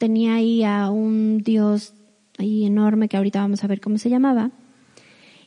tenía 0.02 0.34
ahí 0.34 0.64
a 0.64 0.90
un 0.90 1.44
dios 1.44 1.94
ahí 2.36 2.64
enorme 2.64 3.08
que 3.08 3.16
ahorita 3.16 3.38
vamos 3.38 3.62
a 3.62 3.68
ver 3.68 3.80
cómo 3.80 3.98
se 3.98 4.10
llamaba. 4.10 4.50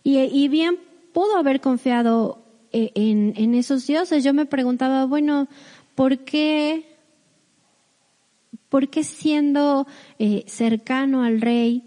Y, 0.02 0.48
bien 0.48 0.80
pudo 1.12 1.36
haber 1.36 1.60
confiado 1.60 2.41
eh, 2.72 2.89
en, 2.96 3.54
esos 3.54 3.86
dioses. 3.86 4.24
Yo 4.24 4.34
me 4.34 4.46
preguntaba, 4.46 5.08
bueno, 5.08 5.50
¿por 5.94 6.20
qué, 6.20 6.86
por 8.70 8.88
qué 8.88 9.04
siendo 9.04 9.88
eh, 10.20 10.46
cercano 10.48 11.24
al 11.24 11.41
rey, 11.41 11.84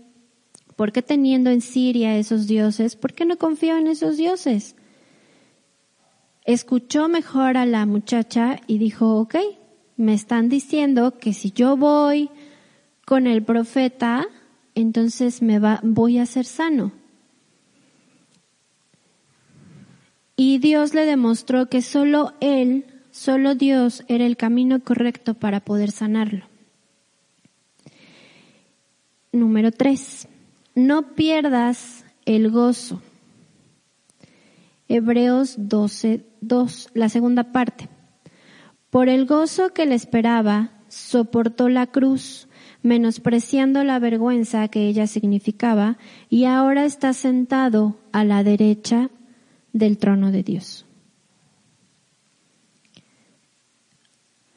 por 0.76 0.92
qué 0.92 1.00
teniendo 1.00 1.48
en 1.48 1.62
Siria 1.62 2.18
esos 2.18 2.46
dioses, 2.48 2.96
por 2.96 3.14
qué 3.14 3.24
no 3.24 3.38
confío 3.38 3.78
en 3.78 3.86
esos 3.86 4.18
dioses? 4.18 4.76
Escuchó 6.44 7.08
mejor 7.08 7.56
a 7.56 7.64
la 7.64 7.86
muchacha 7.86 8.60
y 8.66 8.76
dijo, 8.76 9.16
ok, 9.20 9.36
me 9.96 10.12
están 10.12 10.50
diciendo 10.50 11.16
que 11.18 11.32
si 11.32 11.50
yo 11.50 11.78
voy 11.78 12.28
con 13.08 13.26
el 13.26 13.42
profeta, 13.42 14.28
entonces 14.74 15.40
me 15.40 15.58
va, 15.58 15.80
voy 15.82 16.18
a 16.18 16.26
ser 16.26 16.44
sano. 16.44 16.92
Y 20.36 20.58
Dios 20.58 20.92
le 20.92 21.06
demostró 21.06 21.70
que 21.70 21.80
solo 21.80 22.34
Él, 22.42 22.84
solo 23.10 23.54
Dios 23.54 24.04
era 24.08 24.26
el 24.26 24.36
camino 24.36 24.80
correcto 24.84 25.32
para 25.32 25.60
poder 25.60 25.90
sanarlo. 25.90 26.44
Número 29.32 29.72
tres, 29.72 30.28
no 30.74 31.14
pierdas 31.14 32.04
el 32.26 32.50
gozo. 32.50 33.00
Hebreos 34.86 35.54
12, 35.56 36.26
2, 36.42 36.90
la 36.92 37.08
segunda 37.08 37.52
parte. 37.52 37.88
Por 38.90 39.08
el 39.08 39.24
gozo 39.24 39.72
que 39.72 39.86
le 39.86 39.94
esperaba, 39.94 40.72
soportó 40.88 41.70
la 41.70 41.86
cruz 41.86 42.47
menospreciando 42.82 43.84
la 43.84 43.98
vergüenza 43.98 44.68
que 44.68 44.86
ella 44.88 45.06
significaba, 45.06 45.98
y 46.28 46.44
ahora 46.44 46.84
está 46.84 47.12
sentado 47.12 47.98
a 48.12 48.24
la 48.24 48.42
derecha 48.44 49.10
del 49.72 49.98
trono 49.98 50.30
de 50.32 50.42
Dios. 50.42 50.88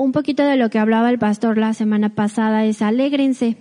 un 0.02 0.12
poquito 0.12 0.44
de 0.44 0.58
lo 0.58 0.70
que 0.70 0.80
hablaba 0.80 1.10
el 1.10 1.20
pastor 1.20 1.58
la 1.58 1.74
semana 1.74 2.16
pasada 2.16 2.66
es 2.66 2.82
alégrense. 2.82 3.58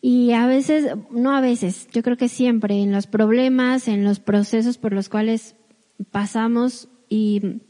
Y 0.00 0.32
a 0.32 0.46
veces, 0.46 0.94
no 1.10 1.36
a 1.36 1.40
veces, 1.40 1.88
yo 1.92 2.02
creo 2.02 2.16
que 2.16 2.28
siempre 2.28 2.82
en 2.82 2.92
los 2.92 3.06
problemas, 3.06 3.88
en 3.88 4.04
los 4.04 4.20
procesos 4.20 4.78
por 4.78 4.92
los 4.92 5.08
cuales 5.08 5.56
pasamos 6.10 6.88
y 7.08 7.60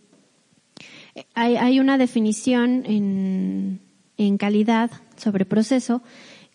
hay, 1.34 1.56
hay 1.56 1.80
una 1.80 1.98
definición 1.98 2.84
en, 2.86 3.80
en 4.26 4.38
calidad 4.38 4.90
sobre 5.16 5.44
proceso 5.44 6.02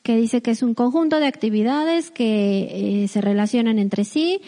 que 0.04 0.16
dice 0.16 0.42
que 0.42 0.52
es 0.52 0.64
un 0.64 0.74
conjunto 0.74 1.20
de 1.20 1.28
actividades 1.28 2.12
que 2.12 3.04
eh, 3.04 3.08
se 3.08 3.22
relacionan 3.22 3.80
entre 3.80 4.06
sí 4.06 4.42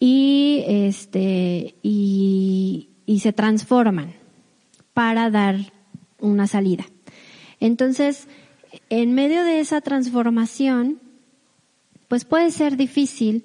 y 0.00 0.64
este 0.66 1.76
y, 1.82 2.90
y 3.06 3.20
se 3.20 3.32
transforman 3.32 4.14
para 4.92 5.30
dar 5.30 5.56
una 6.18 6.46
salida. 6.46 6.84
Entonces, 7.60 8.28
en 8.90 9.12
medio 9.14 9.44
de 9.44 9.60
esa 9.60 9.80
transformación, 9.80 11.00
pues 12.08 12.24
puede 12.24 12.50
ser 12.50 12.76
difícil 12.76 13.44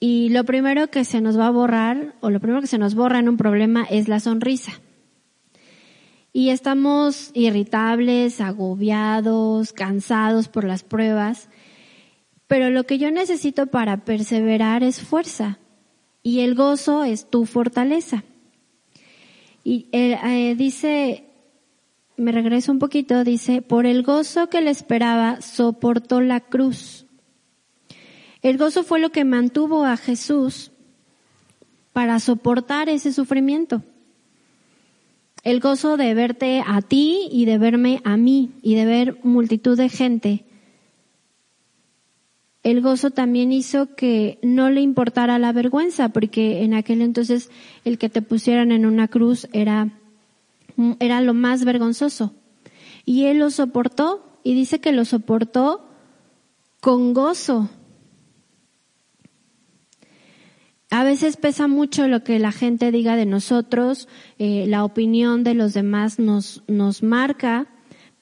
y 0.00 0.28
lo 0.30 0.44
primero 0.44 0.88
que 0.88 1.04
se 1.04 1.20
nos 1.20 1.38
va 1.38 1.46
a 1.46 1.50
borrar 1.50 2.14
o 2.20 2.30
lo 2.30 2.40
primero 2.40 2.60
que 2.60 2.66
se 2.66 2.78
nos 2.78 2.94
borra 2.94 3.18
en 3.18 3.28
un 3.28 3.36
problema 3.36 3.84
es 3.88 4.08
la 4.08 4.20
sonrisa. 4.20 4.80
Y 6.36 6.50
estamos 6.50 7.30
irritables, 7.32 8.42
agobiados, 8.42 9.72
cansados 9.72 10.48
por 10.48 10.64
las 10.64 10.82
pruebas, 10.82 11.48
pero 12.46 12.68
lo 12.68 12.84
que 12.84 12.98
yo 12.98 13.10
necesito 13.10 13.68
para 13.68 14.04
perseverar 14.04 14.82
es 14.82 15.00
fuerza 15.00 15.58
y 16.22 16.40
el 16.40 16.54
gozo 16.54 17.04
es 17.04 17.30
tu 17.30 17.46
fortaleza. 17.46 18.22
Y 19.64 19.88
eh, 19.92 20.18
eh, 20.22 20.54
dice, 20.56 21.24
me 22.18 22.32
regreso 22.32 22.70
un 22.70 22.80
poquito, 22.80 23.24
dice, 23.24 23.62
por 23.62 23.86
el 23.86 24.02
gozo 24.02 24.50
que 24.50 24.60
le 24.60 24.70
esperaba, 24.70 25.40
soportó 25.40 26.20
la 26.20 26.40
cruz. 26.40 27.06
El 28.42 28.58
gozo 28.58 28.84
fue 28.84 29.00
lo 29.00 29.08
que 29.08 29.24
mantuvo 29.24 29.86
a 29.86 29.96
Jesús 29.96 30.70
para 31.94 32.20
soportar 32.20 32.90
ese 32.90 33.14
sufrimiento. 33.14 33.82
El 35.46 35.60
gozo 35.60 35.96
de 35.96 36.12
verte 36.12 36.60
a 36.66 36.82
ti 36.82 37.28
y 37.30 37.44
de 37.44 37.56
verme 37.56 38.00
a 38.02 38.16
mí 38.16 38.50
y 38.62 38.74
de 38.74 38.84
ver 38.84 39.20
multitud 39.22 39.78
de 39.78 39.88
gente. 39.88 40.44
El 42.64 42.80
gozo 42.80 43.12
también 43.12 43.52
hizo 43.52 43.94
que 43.94 44.40
no 44.42 44.70
le 44.70 44.80
importara 44.80 45.38
la 45.38 45.52
vergüenza, 45.52 46.08
porque 46.08 46.64
en 46.64 46.74
aquel 46.74 47.00
entonces 47.00 47.48
el 47.84 47.96
que 47.96 48.08
te 48.08 48.22
pusieran 48.22 48.72
en 48.72 48.86
una 48.86 49.06
cruz 49.06 49.46
era, 49.52 49.92
era 50.98 51.20
lo 51.20 51.32
más 51.32 51.64
vergonzoso. 51.64 52.34
Y 53.04 53.26
él 53.26 53.38
lo 53.38 53.50
soportó 53.50 54.40
y 54.42 54.52
dice 54.54 54.80
que 54.80 54.90
lo 54.90 55.04
soportó 55.04 55.86
con 56.80 57.14
gozo. 57.14 57.70
A 60.90 61.02
veces 61.02 61.36
pesa 61.36 61.66
mucho 61.66 62.06
lo 62.06 62.22
que 62.22 62.38
la 62.38 62.52
gente 62.52 62.92
diga 62.92 63.16
de 63.16 63.26
nosotros, 63.26 64.08
eh, 64.38 64.66
la 64.68 64.84
opinión 64.84 65.42
de 65.42 65.54
los 65.54 65.74
demás 65.74 66.18
nos, 66.18 66.62
nos 66.68 67.02
marca, 67.02 67.66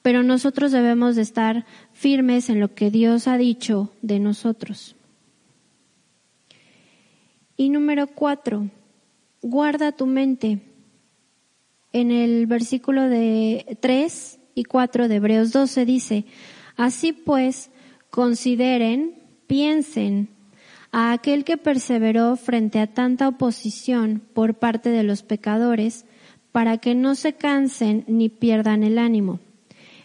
pero 0.01 0.23
nosotros 0.23 0.73
debemos 0.73 1.17
de 1.17 1.23
estar 1.23 1.67
firmes 1.93 2.49
en 2.49 2.61
lo 2.61 2.75
que 2.75 2.91
Dios 2.91 3.29
ha 3.29 3.37
dicho 3.37 3.93
de 4.03 4.19
nosotros. 4.19 4.97
Y 7.57 7.69
número 7.69 8.07
cuatro, 8.07 8.69
guarda 9.43 9.93
tu 9.93 10.07
mente. 10.07 10.61
En 11.93 12.11
el 12.11 12.47
versículo 12.47 13.09
de 13.09 13.79
3 13.81 14.41
y 14.55 14.65
4 14.65 15.07
de 15.07 15.15
Hebreos 15.15 15.53
12 15.53 15.85
dice, 15.85 16.25
así 16.77 17.13
pues, 17.13 17.71
consideren, 18.11 19.23
piensen, 19.47 20.34
a 20.95 21.13
aquel 21.13 21.45
que 21.45 21.57
perseveró 21.57 22.37
frente 22.37 22.79
a 22.79 22.87
tanta 22.87 23.27
oposición 23.27 24.23
por 24.33 24.55
parte 24.55 24.91
de 24.91 25.03
los 25.03 25.25
pecadores, 25.25 26.07
para 26.53 26.79
que 26.79 26.95
no 26.95 27.17
se 27.17 27.33
cansen 27.33 28.05
ni 28.07 28.29
pierdan 28.29 28.85
el 28.85 28.99
ánimo 28.99 29.41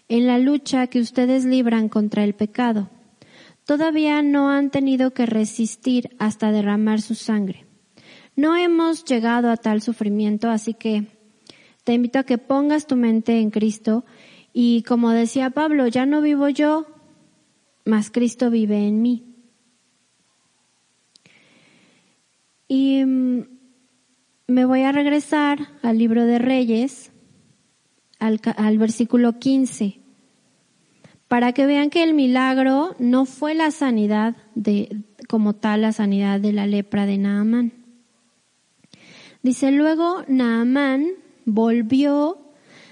en 0.07 0.25
la 0.25 0.39
lucha 0.39 0.87
que 0.87 0.99
ustedes 0.99 1.45
libran 1.45 1.87
contra 1.87 2.23
el 2.23 2.33
pecado. 2.33 2.89
Todavía 3.65 4.23
no 4.23 4.49
han 4.49 4.71
tenido 4.71 5.11
que 5.11 5.27
resistir 5.27 6.15
hasta 6.17 6.51
derramar 6.51 7.01
su 7.01 7.13
sangre. 7.13 7.67
No 8.35 8.57
hemos 8.57 9.05
llegado 9.05 9.51
a 9.51 9.57
tal 9.57 9.83
sufrimiento, 9.83 10.49
así 10.49 10.73
que 10.73 11.05
te 11.83 11.93
invito 11.93 12.17
a 12.17 12.23
que 12.23 12.39
pongas 12.39 12.87
tu 12.87 12.95
mente 12.95 13.39
en 13.39 13.51
Cristo 13.51 14.05
y 14.53 14.81
como 14.81 15.11
decía 15.11 15.51
Pablo, 15.51 15.87
ya 15.87 16.07
no 16.07 16.21
vivo 16.21 16.49
yo, 16.49 16.87
mas 17.85 18.09
Cristo 18.09 18.49
vive 18.49 18.87
en 18.87 19.03
mí. 19.03 19.28
Y 22.69 23.03
mm, 23.03 23.45
me 24.47 24.63
voy 24.63 24.83
a 24.83 24.91
regresar 24.91 25.67
al 25.81 25.97
libro 25.97 26.23
de 26.25 26.37
Reyes, 26.37 27.11
al, 28.19 28.39
al, 28.55 28.77
versículo 28.77 29.39
15, 29.39 29.99
para 31.27 31.51
que 31.51 31.65
vean 31.65 31.89
que 31.89 32.03
el 32.03 32.13
milagro 32.13 32.95
no 32.99 33.25
fue 33.25 33.55
la 33.55 33.71
sanidad 33.71 34.37
de, 34.53 35.01
como 35.27 35.55
tal, 35.55 35.81
la 35.81 35.91
sanidad 35.91 36.39
de 36.39 36.53
la 36.53 36.67
lepra 36.67 37.07
de 37.07 37.17
Naamán. 37.17 37.73
Dice 39.41 39.71
luego, 39.71 40.23
Naamán 40.27 41.07
volvió, 41.45 42.37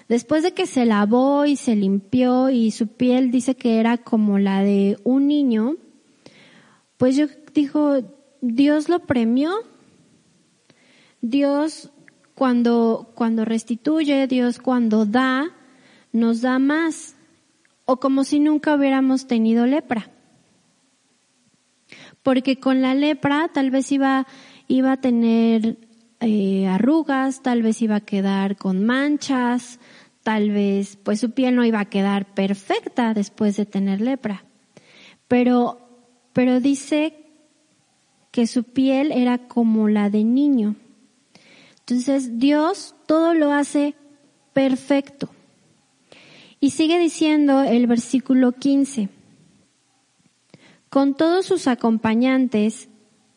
después 0.10 0.42
de 0.42 0.54
que 0.54 0.66
se 0.66 0.86
lavó 0.86 1.46
y 1.46 1.56
se 1.56 1.76
limpió 1.76 2.50
y 2.50 2.72
su 2.72 2.88
piel 2.88 3.30
dice 3.30 3.56
que 3.56 3.80
era 3.80 4.00
como 4.00 4.40
la 4.40 4.64
de 4.64 4.98
un 5.04 5.28
niño, 5.28 5.76
pues 6.98 7.16
yo 7.16 7.28
dijo, 7.54 8.17
Dios 8.42 8.90
lo 8.90 9.00
premió. 9.00 9.52
Dios 11.22 11.92
cuando, 12.36 13.12
cuando 13.16 13.46
restituye, 13.46 14.28
Dios 14.28 14.60
cuando 14.60 15.06
da, 15.06 15.52
nos 16.12 16.42
da 16.42 16.60
más. 16.60 17.16
O 17.86 18.00
como 18.00 18.24
si 18.24 18.40
nunca 18.40 18.76
hubiéramos 18.76 19.28
tenido 19.28 19.66
lepra. 19.66 20.12
Porque 22.22 22.60
con 22.60 22.82
la 22.82 22.94
lepra 22.94 23.50
tal 23.54 23.72
vez 23.72 23.92
iba, 23.92 24.28
iba 24.68 24.92
a 24.92 25.02
tener 25.02 25.78
eh, 26.20 26.68
arrugas, 26.68 27.42
tal 27.42 27.62
vez 27.62 27.82
iba 27.82 27.96
a 27.96 28.02
quedar 28.02 28.58
con 28.58 28.86
manchas, 28.86 29.80
tal 30.24 30.52
vez 30.52 30.98
pues 30.98 31.22
su 31.22 31.32
piel 31.32 31.56
no 31.56 31.64
iba 31.64 31.80
a 31.80 31.86
quedar 31.86 32.34
perfecta 32.34 33.14
después 33.14 33.56
de 33.56 33.66
tener 33.66 34.02
lepra. 34.02 34.44
Pero, 35.28 35.80
pero 36.34 36.60
dice 36.60 37.27
que 38.38 38.46
su 38.46 38.66
piel 38.66 39.12
era 39.12 39.40
como 39.40 39.90
la 39.90 40.12
de 40.12 40.24
niño. 40.24 40.76
Entonces 41.80 42.38
Dios 42.38 42.94
todo 43.08 43.34
lo 43.34 43.52
hace 43.52 43.96
perfecto. 44.54 45.32
Y 46.60 46.70
sigue 46.70 47.00
diciendo 47.00 47.64
el 47.64 47.88
versículo 47.88 48.52
15, 48.52 49.10
con 50.88 51.16
todos 51.16 51.48
sus 51.48 51.66
acompañantes, 51.68 52.90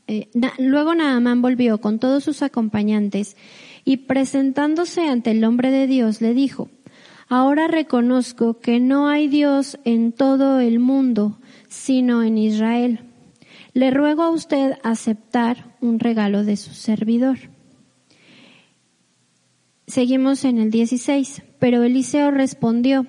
eh, 0.06 0.28
luego 0.58 0.94
Naamán 0.94 1.40
volvió 1.40 1.80
con 1.80 1.98
todos 1.98 2.22
sus 2.22 2.42
acompañantes 2.42 3.38
y 3.86 3.96
presentándose 3.96 5.08
ante 5.08 5.30
el 5.30 5.42
hombre 5.44 5.70
de 5.70 5.86
Dios 5.86 6.20
le 6.20 6.34
dijo, 6.34 6.68
ahora 7.26 7.68
reconozco 7.68 8.60
que 8.60 8.80
no 8.80 9.08
hay 9.08 9.28
Dios 9.28 9.78
en 9.86 10.12
todo 10.12 10.60
el 10.60 10.78
mundo, 10.78 11.38
sino 11.70 12.22
en 12.22 12.36
Israel 12.36 13.06
le 13.72 13.90
ruego 13.90 14.22
a 14.22 14.30
usted 14.30 14.72
aceptar 14.82 15.76
un 15.80 15.98
regalo 15.98 16.44
de 16.44 16.56
su 16.56 16.72
servidor. 16.72 17.38
Seguimos 19.86 20.44
en 20.44 20.58
el 20.58 20.70
16. 20.70 21.42
Pero 21.60 21.84
Eliseo 21.84 22.32
respondió, 22.32 23.06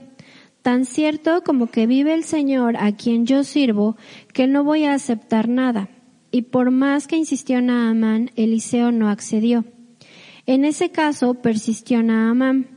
tan 0.61 0.85
cierto 0.85 1.41
como 1.43 1.67
que 1.67 1.87
vive 1.87 2.13
el 2.13 2.25
Señor 2.25 2.75
a 2.77 2.91
quien 2.91 3.25
yo 3.25 3.43
sirvo, 3.43 3.95
que 4.33 4.45
no 4.45 4.63
voy 4.63 4.83
a 4.83 4.93
aceptar 4.93 5.47
nada. 5.47 5.89
Y 6.31 6.43
por 6.43 6.69
más 6.69 7.07
que 7.07 7.15
insistió 7.15 7.61
Naamán, 7.61 8.29
Eliseo 8.35 8.91
no 8.91 9.09
accedió. 9.09 9.65
En 10.45 10.65
ese 10.65 10.91
caso 10.91 11.35
persistió 11.35 12.03
Naamán. 12.03 12.67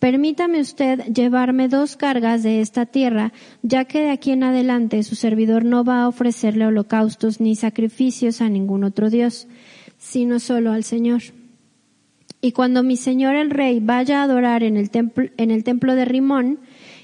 Permítame 0.00 0.60
usted 0.60 1.12
llevarme 1.12 1.68
dos 1.68 1.94
cargas 1.94 2.42
de 2.42 2.62
esta 2.62 2.86
tierra, 2.86 3.34
ya 3.62 3.84
que 3.84 4.00
de 4.00 4.10
aquí 4.10 4.30
en 4.30 4.42
adelante 4.42 5.02
su 5.02 5.14
servidor 5.14 5.66
no 5.66 5.84
va 5.84 6.00
a 6.00 6.08
ofrecerle 6.08 6.64
holocaustos 6.64 7.38
ni 7.38 7.54
sacrificios 7.54 8.40
a 8.40 8.48
ningún 8.48 8.82
otro 8.82 9.10
Dios, 9.10 9.46
sino 9.98 10.40
solo 10.40 10.72
al 10.72 10.84
Señor. 10.84 11.20
Y 12.40 12.52
cuando 12.52 12.82
mi 12.82 12.96
señor 12.96 13.36
el 13.36 13.50
rey 13.50 13.80
vaya 13.80 14.20
a 14.20 14.24
adorar 14.24 14.62
en 14.62 14.78
el 14.78 14.88
templo, 14.88 15.26
en 15.36 15.50
el 15.50 15.64
templo 15.64 15.94
de 15.94 16.06
Rimón, 16.06 16.60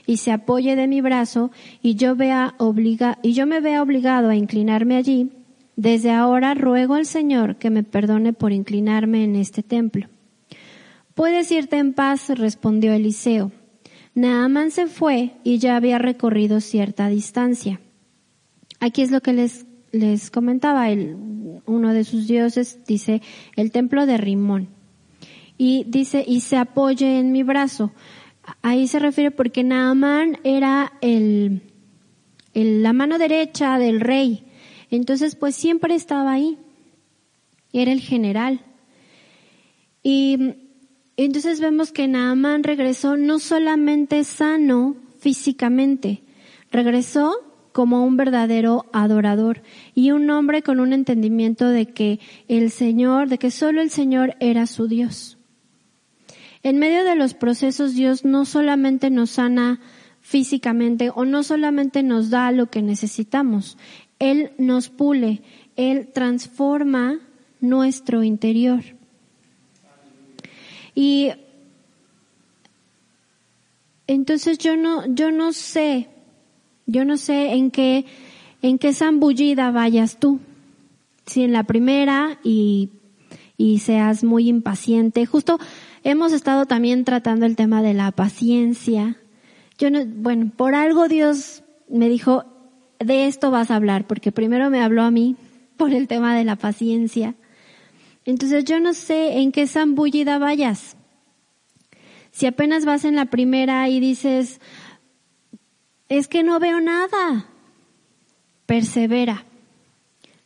y 0.07 0.17
se 0.17 0.33
apoye 0.33 0.75
de 0.75 0.87
mi 0.87 1.03
brazo, 1.03 1.51
y 1.83 1.97
yo 1.97 2.17
vea 2.17 2.55
obliga, 2.57 3.19
y 3.23 3.35
yo 3.35 3.47
me 3.47 3.61
vea 3.61 3.83
obligado 3.83 4.31
a 4.31 4.37
inclinarme 4.37 4.97
allí, 4.97 5.33
desde 5.77 6.13
ahora 6.13 6.55
ruego 6.55 6.95
al 6.95 7.05
Señor 7.05 7.57
que 7.57 7.69
me 7.69 7.83
perdone 7.83 8.33
por 8.33 8.53
inclinarme 8.53 9.23
en 9.23 9.37
este 9.37 9.63
templo 9.63 10.09
Puedes 11.17 11.51
irte 11.51 11.79
en 11.79 11.95
paz, 11.95 12.29
respondió 12.29 12.93
Eliseo. 12.93 13.51
Naamán 14.15 14.71
se 14.71 14.87
fue 14.87 15.33
y 15.45 15.57
ya 15.57 15.77
había 15.77 15.97
recorrido 15.97 16.61
cierta 16.61 17.09
distancia. 17.09 17.81
Aquí 18.81 19.01
es 19.01 19.11
lo 19.11 19.23
que 19.23 19.33
les, 19.33 19.65
les 19.93 20.31
comentaba. 20.31 20.91
El, 20.91 21.17
uno 21.65 21.95
de 21.95 22.05
sus 22.05 22.29
dioses 22.29 22.85
dice 22.87 23.23
el 23.57 23.73
templo 23.73 24.05
de 24.05 24.19
Rimón. 24.19 24.69
Y 25.57 25.85
dice, 25.89 26.23
y 26.29 26.41
se 26.41 26.59
apoye 26.59 27.19
en 27.19 27.33
mi 27.33 27.43
brazo. 27.43 27.93
Ahí 28.61 28.87
se 28.87 28.99
refiere 28.99 29.31
porque 29.31 29.65
Naamán 29.65 30.37
era 30.45 30.93
el, 31.01 31.63
el, 32.53 32.83
la 32.83 32.93
mano 32.93 33.17
derecha 33.17 33.79
del 33.79 34.01
rey. 34.03 34.45
Entonces, 34.91 35.35
pues 35.35 35.55
siempre 35.55 35.95
estaba 35.95 36.33
ahí. 36.33 36.59
Era 37.73 37.91
el 37.91 38.01
general. 38.01 38.61
Y 40.03 40.66
entonces 41.17 41.61
vemos 41.61 41.93
que 41.93 42.09
Naamán 42.09 42.63
regresó 42.63 43.17
no 43.17 43.39
solamente 43.39 44.23
sano 44.25 44.97
físicamente, 45.19 46.23
regresó 46.71 47.35
como 47.73 48.05
un 48.05 48.17
verdadero 48.17 48.87
adorador 48.93 49.63
y 49.95 50.11
un 50.11 50.31
hombre 50.31 50.63
con 50.63 50.81
un 50.81 50.93
entendimiento 50.93 51.69
de 51.69 51.87
que 51.87 52.21
el 52.49 52.71
Señor, 52.71 53.29
de 53.29 53.39
que 53.39 53.51
solo 53.51 53.83
el 53.83 53.91
Señor 53.91 54.35
era 54.41 54.67
su 54.67 54.89
Dios. 54.89 55.37
En 56.63 56.79
medio 56.79 57.05
de 57.05 57.17
los 57.17 57.35
procesos 57.35 57.95
Dios 57.95 58.25
no 58.25 58.45
solamente 58.45 59.11
nos 59.11 59.31
sana 59.31 59.79
físicamente 60.21 61.11
o 61.15 61.25
no 61.25 61.43
solamente 61.43 62.03
nos 62.03 62.31
da 62.31 62.51
lo 62.51 62.71
que 62.71 62.83
necesitamos, 62.83 63.79
Él 64.19 64.53
nos 64.59 64.89
pule, 64.89 65.43
Él 65.77 66.09
transforma 66.13 67.21
nuestro 67.61 68.23
interior. 68.23 68.96
Y 70.97 71.31
entonces 74.07 74.57
yo 74.57 74.77
no, 74.79 75.07
yo 75.15 75.31
no 75.31 75.53
sé, 75.53 76.09
yo 76.87 77.05
no 77.05 77.19
sé 77.19 77.53
en 77.53 77.71
qué, 77.71 78.07
en 78.63 78.79
qué 78.79 78.95
zambullida 78.95 79.71
vayas 79.71 80.19
tú. 80.19 80.41
Si 81.27 81.43
en 81.43 81.53
la 81.53 81.65
primera 81.65 82.39
y, 82.43 82.91
y 83.59 83.81
seas 83.81 84.25
muy 84.25 84.49
impaciente. 84.49 85.27
Justo 85.27 85.59
hemos 86.03 86.33
estado 86.33 86.65
también 86.65 87.05
tratando 87.05 87.45
el 87.45 87.57
tema 87.57 87.83
de 87.83 87.93
la 87.93 88.11
paciencia. 88.11 89.19
Yo 89.77 89.91
no, 89.91 90.01
bueno, 90.07 90.51
por 90.57 90.75
algo 90.75 91.09
Dios 91.09 91.63
me 91.91 92.09
dijo, 92.09 92.47
de 93.01 93.27
esto 93.27 93.51
vas 93.51 93.71
a 93.71 93.77
hablar, 93.77 94.07
porque 94.07 94.33
primero 94.33 94.71
me 94.71 94.81
habló 94.81 95.03
a 95.03 95.11
mí 95.11 95.37
por 95.77 95.93
el 95.93 96.09
tema 96.09 96.35
de 96.35 96.45
la 96.45 96.57
paciencia. 96.57 97.35
Entonces 98.27 98.65
yo 98.65 98.81
no 98.81 98.93
sé 98.93 99.39
en 99.39 99.53
qué 99.53 99.67
zambullida 99.69 100.39
vayas. 100.39 100.97
Si 102.33 102.45
apenas 102.45 102.85
vas 102.85 103.05
en 103.05 103.17
la 103.17 103.27
primera 103.27 103.89
y 103.89 104.01
dices, 104.01 104.61
es 106.09 106.29
que 106.29 106.43
no 106.43 106.59
veo 106.59 106.81
nada, 106.81 107.47
persevera. 108.67 109.47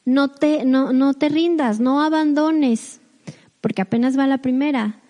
No 0.05 0.29
te, 0.29 0.65
no, 0.65 0.93
no 0.93 1.15
te 1.15 1.29
rindas, 1.29 1.81
no 1.81 2.03
abandones, 2.03 3.01
porque 3.61 3.83
apenas 3.83 4.19
va 4.19 4.27
la 4.27 4.39
primera. 4.39 5.01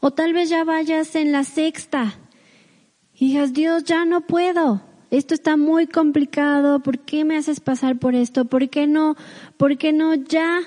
O 0.00 0.10
tal 0.10 0.32
vez 0.32 0.48
ya 0.48 0.64
vayas 0.64 1.14
en 1.14 1.32
la 1.32 1.44
sexta 1.44 2.14
y 3.14 3.28
digas, 3.28 3.52
Dios, 3.52 3.84
ya 3.84 4.06
no 4.06 4.22
puedo. 4.22 4.82
Esto 5.10 5.34
está 5.34 5.56
muy 5.56 5.86
complicado. 5.86 6.80
¿Por 6.80 7.00
qué 7.00 7.24
me 7.24 7.36
haces 7.36 7.60
pasar 7.60 7.98
por 7.98 8.14
esto? 8.14 8.46
¿Por 8.46 8.70
qué 8.70 8.86
no? 8.86 9.16
¿Por 9.58 9.76
qué 9.76 9.92
no 9.92 10.14
ya? 10.14 10.60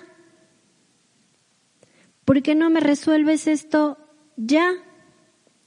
¿Por 2.25 2.41
qué 2.41 2.55
no 2.55 2.69
me 2.69 2.79
resuelves 2.79 3.47
esto 3.47 3.97
ya? 4.37 4.71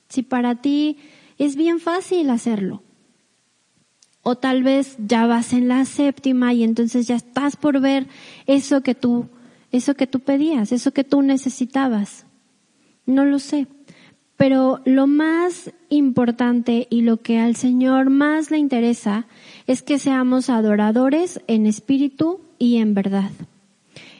Si 0.08 0.22
para 0.22 0.56
ti 0.56 0.98
es 1.38 1.56
bien 1.56 1.80
fácil 1.80 2.30
hacerlo. 2.30 2.82
O 4.22 4.36
tal 4.36 4.62
vez 4.62 4.96
ya 4.98 5.26
vas 5.26 5.52
en 5.52 5.68
la 5.68 5.84
séptima 5.84 6.52
y 6.52 6.64
entonces 6.64 7.06
ya 7.06 7.14
estás 7.14 7.56
por 7.56 7.80
ver 7.80 8.08
eso 8.46 8.80
que 8.82 8.94
tú, 8.94 9.28
eso 9.70 9.94
que 9.94 10.06
tú 10.06 10.20
pedías, 10.20 10.72
eso 10.72 10.92
que 10.92 11.04
tú 11.04 11.22
necesitabas. 11.22 12.26
No 13.04 13.24
lo 13.24 13.38
sé. 13.38 13.68
Pero 14.36 14.80
lo 14.84 15.06
más 15.06 15.72
importante 15.88 16.86
y 16.90 17.02
lo 17.02 17.18
que 17.18 17.38
al 17.38 17.56
Señor 17.56 18.10
más 18.10 18.50
le 18.50 18.58
interesa 18.58 19.26
es 19.66 19.82
que 19.82 19.98
seamos 19.98 20.50
adoradores 20.50 21.40
en 21.46 21.66
espíritu 21.66 22.40
y 22.58 22.76
en 22.76 22.94
verdad, 22.94 23.30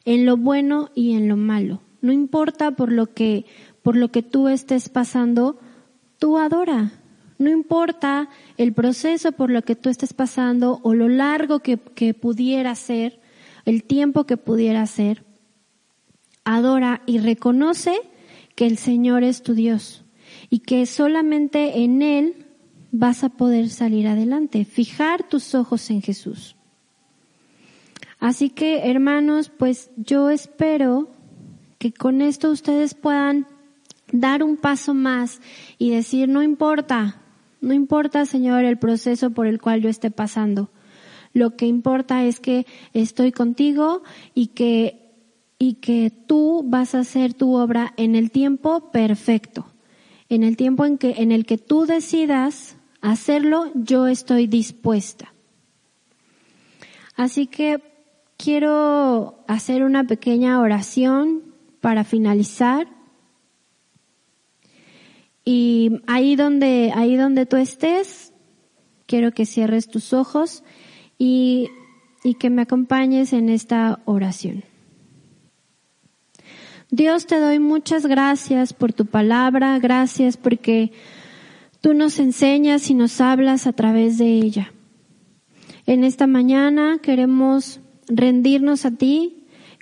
en 0.05 0.25
lo 0.25 0.37
bueno 0.37 0.90
y 0.94 1.14
en 1.14 1.29
lo 1.29 1.37
malo. 1.37 1.81
No 2.07 2.12
importa 2.12 2.71
por 2.71 2.92
lo 2.92 3.12
que, 3.12 3.47
por 3.83 3.97
lo 3.97 4.12
que 4.12 4.23
tú 4.23 4.47
estés 4.47 4.88
pasando, 4.88 5.59
tú 6.21 6.38
adora. 6.38 6.92
No 7.37 7.51
importa 7.51 8.29
el 8.57 8.73
proceso 8.73 9.33
por 9.33 9.51
lo 9.51 9.62
que 9.62 9.75
tú 9.75 9.88
estés 9.88 10.14
pasando 10.14 10.79
o 10.85 10.95
lo 10.95 11.09
largo 11.09 11.59
que, 11.59 11.79
que 11.79 12.14
pudiera 12.14 12.77
ser, 12.77 13.19
el 13.64 13.83
tiempo 13.83 14.23
que 14.23 14.37
pudiera 14.37 14.87
ser. 14.87 15.25
Adora 16.45 17.03
y 17.07 17.19
reconoce 17.19 17.97
que 18.55 18.69
el 18.69 18.79
Señor 18.79 19.25
es 19.25 19.42
tu 19.42 19.55
Dios 19.55 20.05
y 20.49 20.61
que 20.61 20.87
solamente 20.87 21.81
en 21.81 22.03
Él 22.03 22.47
vas 22.92 23.25
a 23.25 23.31
poder 23.31 23.69
salir 23.69 24.07
adelante. 24.07 24.64
Fijar 24.64 25.29
tus 25.29 25.57
ojos 25.57 25.90
en 25.90 26.03
Jesús. 26.03 26.55
Así 28.21 28.49
que, 28.49 28.88
hermanos, 28.88 29.51
pues 29.51 29.90
yo 29.97 30.31
espero 30.31 31.15
que 31.87 31.92
con 31.92 32.20
esto 32.20 32.51
ustedes 32.51 32.94
puedan 32.94 33.46
dar 34.11 34.42
un 34.42 34.57
paso 34.57 34.92
más 34.92 35.40
y 35.79 35.90
decir, 35.90 36.29
no 36.29 36.42
importa, 36.42 37.22
no 37.61 37.75
importa, 37.75 38.27
Señor, 38.27 38.64
el 38.64 38.77
proceso 38.77 39.31
por 39.31 39.46
el 39.46 39.61
cual 39.61 39.83
yo 39.83 39.88
esté 39.88 40.11
pasando. 40.11 40.70
Lo 41.33 41.57
que 41.57 41.66
importa 41.66 42.25
es 42.25 42.40
que 42.40 42.66
estoy 42.92 43.31
contigo 43.31 44.03
y 44.35 44.49
que, 44.49 45.12
y 45.59 45.75
que 45.75 46.11
tú 46.11 46.64
vas 46.66 46.94
a 46.94 47.01
hacer 47.01 47.35
tu 47.35 47.55
obra 47.55 47.92
en 47.96 48.16
el 48.16 48.31
tiempo 48.31 48.90
perfecto. 48.90 49.66
En 50.29 50.42
el 50.42 50.57
tiempo 50.57 50.87
en 50.87 50.99
que, 50.99 51.14
en 51.18 51.31
el 51.31 51.46
que 51.46 51.57
tú 51.57 51.87
decidas 51.87 52.77
hacerlo, 53.01 53.70
yo 53.75 54.09
estoy 54.09 54.49
dispuesta. 54.49 55.33
Así 57.14 57.46
que 57.46 57.81
quiero 58.37 59.44
hacer 59.46 59.85
una 59.85 60.05
pequeña 60.05 60.61
oración 60.61 61.45
para 61.87 62.03
finalizar. 62.03 62.88
Y 65.44 66.01
ahí 66.09 66.35
donde, 66.35 66.90
ahí 66.92 67.14
donde 67.14 67.46
tú 67.46 67.59
estés, 67.59 68.33
quiero 69.07 69.31
que 69.31 69.46
cierres 69.46 69.87
tus 69.87 70.12
ojos 70.12 70.64
y, 71.16 71.68
y 72.25 72.35
que 72.35 72.51
me 72.51 72.62
acompañes 72.62 73.33
en 73.33 73.49
esta 73.49 74.01
oración. 74.05 74.64
Dios 76.90 77.29
te 77.29 77.38
doy 77.38 77.61
muchas 77.61 78.05
gracias 78.05 78.72
por 78.72 78.92
tu 78.92 79.07
palabra, 79.07 79.79
gracias 79.79 80.37
porque 80.37 80.90
tú 81.81 81.94
nos 81.94 82.18
enseñas 82.18 82.90
y 82.90 82.94
nos 82.94 83.20
hablas 83.20 83.68
a 83.68 83.72
través 83.72 84.18
de 84.18 84.27
ella. 84.27 84.72
En 85.87 86.03
esta 86.03 86.27
mañana 86.27 86.99
queremos 87.01 87.79
rendirnos 88.09 88.87
a 88.87 88.90
ti, 88.90 89.36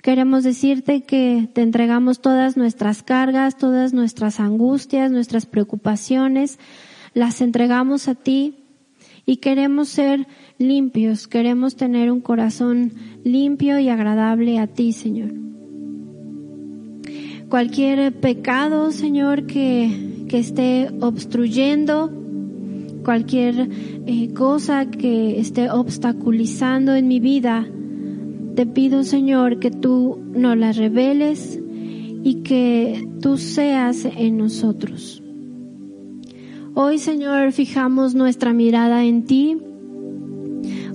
Queremos 0.05 0.43
decirte 0.43 1.01
que 1.01 1.49
te 1.51 1.63
entregamos 1.63 2.21
todas 2.21 2.57
nuestras 2.57 3.01
cargas, 3.01 3.57
todas 3.57 3.91
nuestras 3.91 4.39
angustias, 4.39 5.09
nuestras 5.09 5.47
preocupaciones, 5.47 6.59
las 7.15 7.41
entregamos 7.41 8.07
a 8.07 8.13
ti 8.13 8.53
y 9.25 9.37
queremos 9.37 9.89
ser 9.89 10.27
limpios, 10.59 11.27
queremos 11.27 11.75
tener 11.75 12.11
un 12.11 12.21
corazón 12.21 12.93
limpio 13.23 13.79
y 13.79 13.89
agradable 13.89 14.59
a 14.59 14.67
ti, 14.67 14.93
Señor. 14.93 15.33
Cualquier 17.49 18.13
pecado, 18.13 18.91
Señor, 18.91 19.47
que, 19.47 20.27
que 20.29 20.37
esté 20.37 20.87
obstruyendo, 21.01 22.11
cualquier 23.03 23.69
eh, 24.05 24.31
cosa 24.35 24.85
que 24.85 25.39
esté 25.39 25.71
obstaculizando 25.71 26.93
en 26.93 27.07
mi 27.07 27.19
vida, 27.19 27.67
te 28.55 28.65
pido, 28.65 29.03
Señor, 29.03 29.59
que 29.59 29.69
tú 29.69 30.17
nos 30.33 30.57
las 30.57 30.77
reveles 30.77 31.59
y 32.23 32.35
que 32.35 33.05
tú 33.21 33.37
seas 33.37 34.05
en 34.05 34.37
nosotros. 34.37 35.21
Hoy, 36.73 36.97
Señor, 36.97 37.51
fijamos 37.51 38.15
nuestra 38.15 38.53
mirada 38.53 39.03
en 39.03 39.25
ti. 39.25 39.57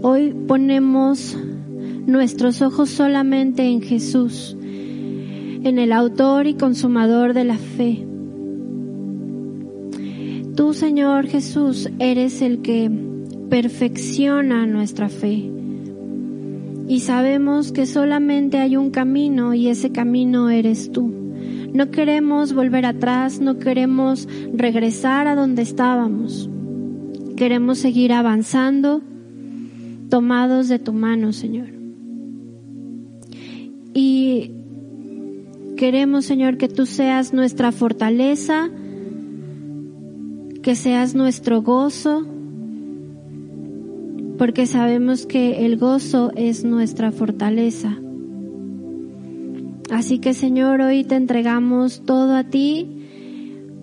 Hoy 0.02 0.34
ponemos 0.48 1.36
nuestros 2.06 2.62
ojos 2.62 2.88
solamente 2.88 3.64
en 3.64 3.82
Jesús, 3.82 4.56
en 4.60 5.78
el 5.78 5.92
autor 5.92 6.46
y 6.46 6.54
consumador 6.54 7.34
de 7.34 7.44
la 7.44 7.58
fe. 7.58 8.06
Tú, 10.56 10.72
Señor 10.72 11.26
Jesús, 11.26 11.90
eres 11.98 12.40
el 12.40 12.62
que 12.62 12.90
perfecciona 13.50 14.66
nuestra 14.66 15.08
fe 15.08 15.59
y 16.90 16.98
sabemos 16.98 17.70
que 17.70 17.86
solamente 17.86 18.58
hay 18.58 18.76
un 18.76 18.90
camino 18.90 19.54
y 19.54 19.68
ese 19.68 19.92
camino 19.92 20.50
eres 20.50 20.90
tú. 20.90 21.06
No 21.72 21.92
queremos 21.92 22.52
volver 22.52 22.84
atrás, 22.84 23.40
no 23.40 23.60
queremos 23.60 24.26
regresar 24.52 25.28
a 25.28 25.36
donde 25.36 25.62
estábamos. 25.62 26.50
Queremos 27.36 27.78
seguir 27.78 28.12
avanzando, 28.12 29.02
tomados 30.08 30.66
de 30.66 30.80
tu 30.80 30.92
mano, 30.92 31.32
Señor. 31.32 31.68
Y 33.94 34.50
queremos, 35.76 36.24
Señor, 36.24 36.56
que 36.56 36.66
tú 36.66 36.86
seas 36.86 37.32
nuestra 37.32 37.70
fortaleza, 37.70 38.68
que 40.60 40.74
seas 40.74 41.14
nuestro 41.14 41.62
gozo, 41.62 42.26
porque 44.40 44.66
sabemos 44.66 45.26
que 45.26 45.66
el 45.66 45.76
gozo 45.76 46.32
es 46.34 46.64
nuestra 46.64 47.12
fortaleza. 47.12 47.98
Así 49.90 50.18
que 50.18 50.32
Señor, 50.32 50.80
hoy 50.80 51.04
te 51.04 51.16
entregamos 51.16 52.06
todo 52.06 52.34
a 52.34 52.44
ti. 52.44 52.88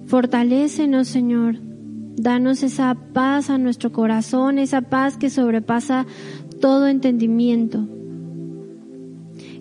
Fortalécenos, 0.08 1.10
Señor. 1.10 1.60
Danos 2.16 2.64
esa 2.64 2.98
paz 3.14 3.52
a 3.52 3.60
nuestro 3.60 3.92
corazón, 3.92 4.58
esa 4.58 4.82
paz 4.82 5.16
que 5.18 5.30
sobrepasa 5.30 6.08
todo 6.60 6.88
entendimiento. 6.88 7.88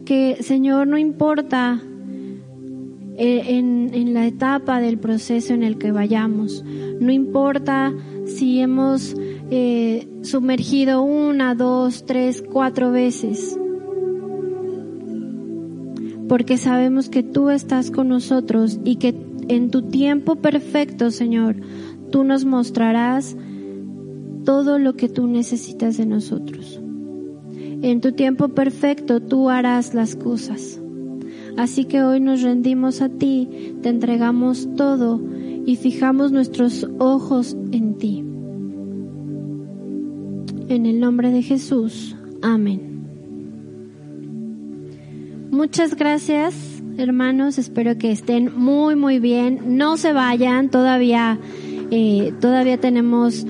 Que, 0.07 0.39
Señor, 0.41 0.87
no 0.87 0.97
importa 0.97 1.79
eh, 3.19 3.43
en, 3.49 3.91
en, 3.93 4.15
la 4.15 4.27
etapa 4.27 4.81
del 4.81 4.97
proceso 4.97 5.53
en 5.53 5.63
el 5.63 5.77
que 5.77 5.93
vayamos, 5.93 6.65
no 7.01 7.13
importa 7.13 7.93
si 8.25 8.61
hemos 8.61 9.15
eh, 9.51 10.09
sumergido 10.23 11.03
una, 11.03 11.55
dos, 11.55 12.05
tres, 12.05 12.43
cuatro 12.43 12.91
veces. 12.91 13.59
Porque 16.29 16.59
sabemos 16.59 17.09
que 17.09 17.23
tú 17.23 17.51
estás 17.51 17.91
con 17.91 18.09
nosotros 18.09 18.81
y 18.85 18.97
que 18.97 19.15
en 19.49 19.71
tu 19.71 19.83
tiempo 19.83 20.37
perfecto, 20.37 21.11
Señor, 21.11 21.57
tú 22.11 22.25
nos 22.25 22.45
mostrarás 22.45 23.37
todo 24.45 24.79
lo 24.79 24.95
que 24.97 25.09
tú 25.09 25.29
necesitas 25.29 25.97
de 25.97 26.07
nosotros. 26.07 26.81
En 27.83 28.01
tu 28.01 28.13
tiempo 28.13 28.49
perfecto 28.49 29.21
tú 29.21 29.51
harás 29.51 29.95
las 29.95 30.17
cosas. 30.17 30.81
Así 31.57 31.85
que 31.85 32.03
hoy 32.03 32.21
nos 32.21 32.43
rendimos 32.43 33.01
a 33.01 33.09
ti, 33.09 33.77
te 33.83 33.89
entregamos 33.89 34.69
todo 34.77 35.21
y 35.65 35.77
fijamos 35.77 36.33
nuestros 36.33 36.87
ojos 36.99 37.57
en 37.73 37.95
ti. 37.95 38.26
En 40.69 40.85
el 40.85 40.99
nombre 40.99 41.31
de 41.31 41.43
Jesús. 41.43 42.17
Amén. 42.43 42.97
Muchas 45.53 45.95
gracias, 45.95 46.55
hermanos. 46.99 47.57
Espero 47.57 47.97
que 47.99 48.11
estén 48.11 48.53
muy, 48.57 48.97
muy 48.97 49.21
bien. 49.21 49.79
No 49.79 49.97
se 49.97 50.12
vayan. 50.12 50.69
Todavía, 50.69 51.39
eh, 51.93 52.33
todavía 52.41 52.79
tenemos 52.79 53.47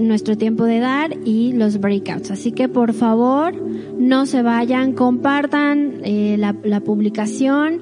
nuestro 0.00 0.38
tiempo 0.38 0.64
de 0.64 0.78
dar 0.78 1.16
y 1.24 1.52
los 1.54 1.80
breakouts. 1.80 2.30
Así 2.30 2.52
que 2.52 2.68
por 2.68 2.92
favor, 2.92 3.54
no 3.98 4.24
se 4.24 4.42
vayan. 4.42 4.92
Compartan 4.92 6.02
eh, 6.04 6.36
la, 6.38 6.80
publicación. 6.80 7.80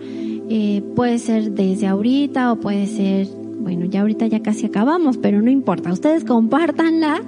Eh, 0.49 0.83
puede 0.97 1.19
ser 1.19 1.53
desde 1.53 1.89
ahorita 1.89 2.51
o 2.53 2.57
puede 2.59 2.87
ser, 2.87 3.27
bueno, 3.61 3.85
ya 3.85 4.01
ahorita 4.01 4.27
ya 4.29 4.41
casi 4.41 4.65
acabamos, 4.65 5.19
pero 5.19 5.43
no 5.43 5.51
importa. 5.51 5.93
Ustedes 5.93 6.25
compártanla 6.25 7.21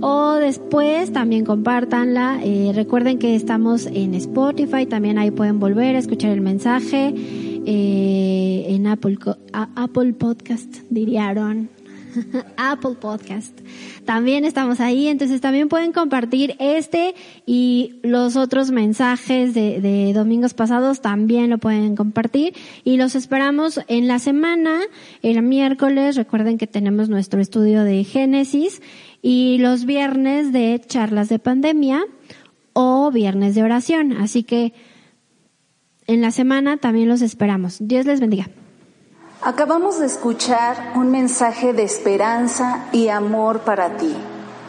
o 0.00 0.34
después 0.34 1.12
también 1.12 1.44
compártanla. 1.44 2.40
Eh, 2.42 2.72
recuerden 2.74 3.18
que 3.18 3.34
estamos 3.34 3.86
en 3.86 4.14
Spotify, 4.14 4.86
también 4.86 5.18
ahí 5.18 5.30
pueden 5.30 5.60
volver 5.60 5.96
a 5.96 5.98
escuchar 5.98 6.30
el 6.30 6.40
mensaje. 6.40 7.14
Eh, 7.66 8.66
en 8.68 8.86
Apple, 8.86 9.18
Apple 9.52 10.14
Podcast, 10.14 10.78
dirían. 10.88 11.68
Apple 12.56 12.96
Podcast. 13.00 13.58
También 14.04 14.44
estamos 14.44 14.80
ahí, 14.80 15.08
entonces 15.08 15.40
también 15.40 15.68
pueden 15.68 15.92
compartir 15.92 16.56
este 16.58 17.14
y 17.46 18.00
los 18.02 18.36
otros 18.36 18.70
mensajes 18.70 19.54
de, 19.54 19.80
de, 19.80 20.12
domingos 20.12 20.54
pasados 20.54 21.00
también 21.00 21.50
lo 21.50 21.58
pueden 21.58 21.96
compartir 21.96 22.54
y 22.84 22.96
los 22.96 23.14
esperamos 23.14 23.80
en 23.88 24.08
la 24.08 24.18
semana, 24.18 24.80
el 25.22 25.42
miércoles, 25.42 26.16
recuerden 26.16 26.58
que 26.58 26.66
tenemos 26.66 27.08
nuestro 27.08 27.40
estudio 27.40 27.84
de 27.84 28.04
Génesis 28.04 28.80
y 29.22 29.58
los 29.58 29.84
viernes 29.84 30.52
de 30.52 30.80
charlas 30.86 31.28
de 31.28 31.38
pandemia 31.38 32.04
o 32.72 33.10
viernes 33.10 33.54
de 33.54 33.62
oración. 33.62 34.12
Así 34.12 34.44
que 34.44 34.72
en 36.06 36.20
la 36.20 36.30
semana 36.30 36.76
también 36.78 37.08
los 37.08 37.22
esperamos. 37.22 37.76
Dios 37.80 38.06
les 38.06 38.20
bendiga. 38.20 38.48
Acabamos 39.42 39.98
de 40.00 40.06
escuchar 40.06 40.92
un 40.94 41.10
mensaje 41.10 41.72
de 41.72 41.82
esperanza 41.82 42.86
y 42.92 43.08
amor 43.08 43.60
para 43.60 43.96
ti. 43.96 44.14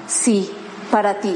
Sí, 0.08 0.50
para 0.92 1.20
ti. 1.20 1.36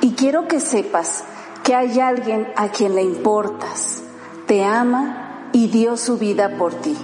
Y 0.00 0.12
quiero 0.12 0.48
que 0.48 0.60
sepas 0.60 1.24
que 1.62 1.74
hay 1.74 2.00
alguien 2.00 2.48
a 2.56 2.68
quien 2.68 2.94
le 2.94 3.02
importas, 3.02 4.02
te 4.46 4.64
ama 4.64 5.48
y 5.52 5.68
dio 5.68 5.96
su 5.96 6.18
vida 6.18 6.56
por 6.56 6.74
ti. 6.74 6.96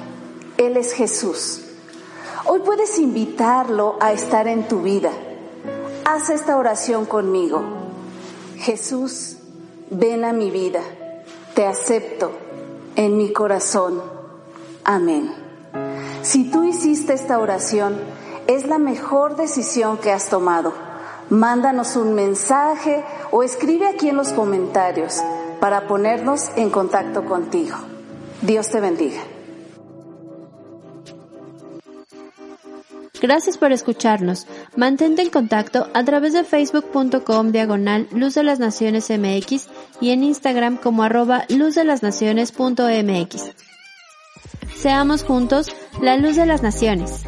Él 0.56 0.76
es 0.76 0.92
Jesús. 0.92 1.62
Hoy 2.44 2.60
puedes 2.64 2.98
invitarlo 2.98 3.96
a 4.00 4.12
estar 4.12 4.46
en 4.48 4.68
tu 4.68 4.82
vida 4.82 5.10
Haz 6.04 6.30
esta 6.30 6.56
oración 6.56 7.06
conmigo. 7.06 7.62
Jesús, 8.58 9.36
ven 9.90 10.24
a 10.24 10.32
mi 10.32 10.50
vida. 10.50 10.80
Te 11.54 11.64
acepto 11.66 12.32
en 12.96 13.16
mi 13.16 13.32
corazón. 13.32 14.02
Amén. 14.84 15.32
Si 16.22 16.50
tú 16.50 16.64
hiciste 16.64 17.12
esta 17.12 17.38
oración, 17.38 17.96
es 18.48 18.66
la 18.66 18.78
mejor 18.78 19.36
decisión 19.36 19.98
que 19.98 20.10
has 20.10 20.28
tomado. 20.28 20.72
Mándanos 21.30 21.94
un 21.94 22.14
mensaje 22.14 23.04
o 23.30 23.44
escribe 23.44 23.86
aquí 23.86 24.08
en 24.08 24.16
los 24.16 24.32
comentarios 24.32 25.22
para 25.60 25.86
ponernos 25.86 26.50
en 26.56 26.70
contacto 26.70 27.24
contigo. 27.24 27.76
Dios 28.42 28.68
te 28.70 28.80
bendiga. 28.80 29.20
Gracias 33.22 33.56
por 33.56 33.70
escucharnos. 33.70 34.48
Mantente 34.74 35.22
en 35.22 35.30
contacto 35.30 35.88
a 35.94 36.04
través 36.04 36.32
de 36.32 36.42
facebook.com 36.42 37.52
diagonal 37.52 38.08
Luz 38.10 38.34
de 38.34 38.42
las 38.42 38.58
Naciones 38.58 39.08
MX 39.10 39.68
y 40.00 40.10
en 40.10 40.24
Instagram 40.24 40.76
como 40.76 41.04
arroba 41.04 41.44
luz 41.48 41.76
de 41.76 41.84
las 41.84 42.02
naciones.mx. 42.02 43.52
Seamos 44.74 45.22
juntos 45.22 45.68
la 46.00 46.16
luz 46.16 46.34
de 46.34 46.46
las 46.46 46.64
naciones. 46.64 47.22